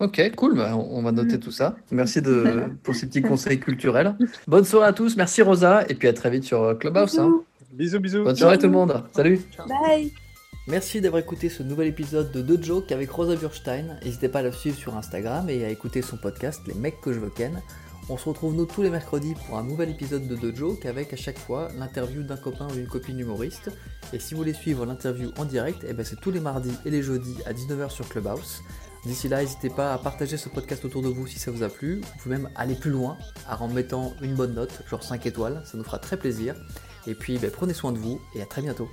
Ok, 0.00 0.20
cool, 0.36 0.56
bah, 0.56 0.76
on 0.76 1.02
va 1.02 1.12
noter 1.12 1.38
tout 1.38 1.52
ça. 1.52 1.76
Merci 1.92 2.20
de, 2.20 2.64
pour 2.82 2.94
ces 2.96 3.06
petits 3.06 3.22
conseils 3.22 3.60
culturels. 3.60 4.16
Bonne 4.48 4.64
soirée 4.64 4.88
à 4.88 4.92
tous, 4.92 5.16
merci 5.16 5.40
Rosa, 5.42 5.84
et 5.88 5.94
puis 5.94 6.08
à 6.08 6.12
très 6.12 6.30
vite 6.30 6.44
sur 6.44 6.62
euh, 6.62 6.74
Clubhouse. 6.74 7.18
hein. 7.18 7.42
Bisous, 7.72 8.00
bisous. 8.00 8.24
Bonne 8.24 8.36
soirée 8.36 8.58
tout 8.58 8.66
le 8.66 8.72
monde, 8.72 9.02
salut 9.12 9.40
Bye. 9.68 10.12
Merci 10.66 11.00
d'avoir 11.00 11.22
écouté 11.22 11.48
ce 11.48 11.62
nouvel 11.62 11.88
épisode 11.88 12.32
de 12.32 12.40
The 12.56 12.62
Joke 12.62 12.90
avec 12.90 13.10
Rosa 13.10 13.36
Burstein. 13.36 13.98
N'hésitez 14.02 14.28
pas 14.28 14.38
à 14.38 14.42
la 14.42 14.52
suivre 14.52 14.76
sur 14.76 14.96
Instagram 14.96 15.50
et 15.50 15.64
à 15.64 15.68
écouter 15.68 16.00
son 16.00 16.16
podcast 16.16 16.62
Les 16.66 16.74
mecs 16.74 17.00
que 17.02 17.12
je 17.12 17.18
veux 17.20 17.28
ken. 17.30 17.60
On 18.10 18.18
se 18.18 18.28
retrouve 18.28 18.54
nous 18.54 18.66
tous 18.66 18.82
les 18.82 18.90
mercredis 18.90 19.34
pour 19.34 19.56
un 19.56 19.62
nouvel 19.62 19.88
épisode 19.88 20.28
de 20.28 20.36
The 20.36 20.54
Joke 20.54 20.84
avec 20.84 21.14
à 21.14 21.16
chaque 21.16 21.38
fois 21.38 21.68
l'interview 21.78 22.22
d'un 22.22 22.36
copain 22.36 22.68
ou 22.68 22.74
d'une 22.74 22.86
copine 22.86 23.18
humoriste. 23.18 23.70
Et 24.12 24.18
si 24.18 24.34
vous 24.34 24.40
voulez 24.40 24.52
suivre 24.52 24.84
l'interview 24.84 25.30
en 25.38 25.46
direct, 25.46 25.86
eh 25.88 25.94
ben 25.94 26.04
c'est 26.04 26.20
tous 26.20 26.30
les 26.30 26.40
mardis 26.40 26.74
et 26.84 26.90
les 26.90 27.02
jeudis 27.02 27.38
à 27.46 27.54
19h 27.54 27.88
sur 27.88 28.06
Clubhouse. 28.06 28.62
D'ici 29.06 29.28
là, 29.28 29.40
n'hésitez 29.40 29.70
pas 29.70 29.94
à 29.94 29.98
partager 29.98 30.36
ce 30.36 30.50
podcast 30.50 30.84
autour 30.84 31.00
de 31.00 31.08
vous 31.08 31.26
si 31.26 31.38
ça 31.38 31.50
vous 31.50 31.62
a 31.62 31.70
plu. 31.70 32.00
Vous 32.00 32.22
pouvez 32.22 32.36
même 32.36 32.50
aller 32.56 32.74
plus 32.74 32.90
loin 32.90 33.16
en 33.48 33.68
mettant 33.68 34.12
une 34.20 34.34
bonne 34.34 34.54
note, 34.54 34.82
genre 34.88 35.02
5 35.02 35.24
étoiles, 35.24 35.62
ça 35.64 35.78
nous 35.78 35.84
fera 35.84 35.98
très 35.98 36.18
plaisir. 36.18 36.54
Et 37.06 37.14
puis 37.14 37.38
ben, 37.38 37.50
prenez 37.50 37.72
soin 37.72 37.92
de 37.92 37.98
vous 37.98 38.20
et 38.34 38.42
à 38.42 38.46
très 38.46 38.60
bientôt. 38.60 38.88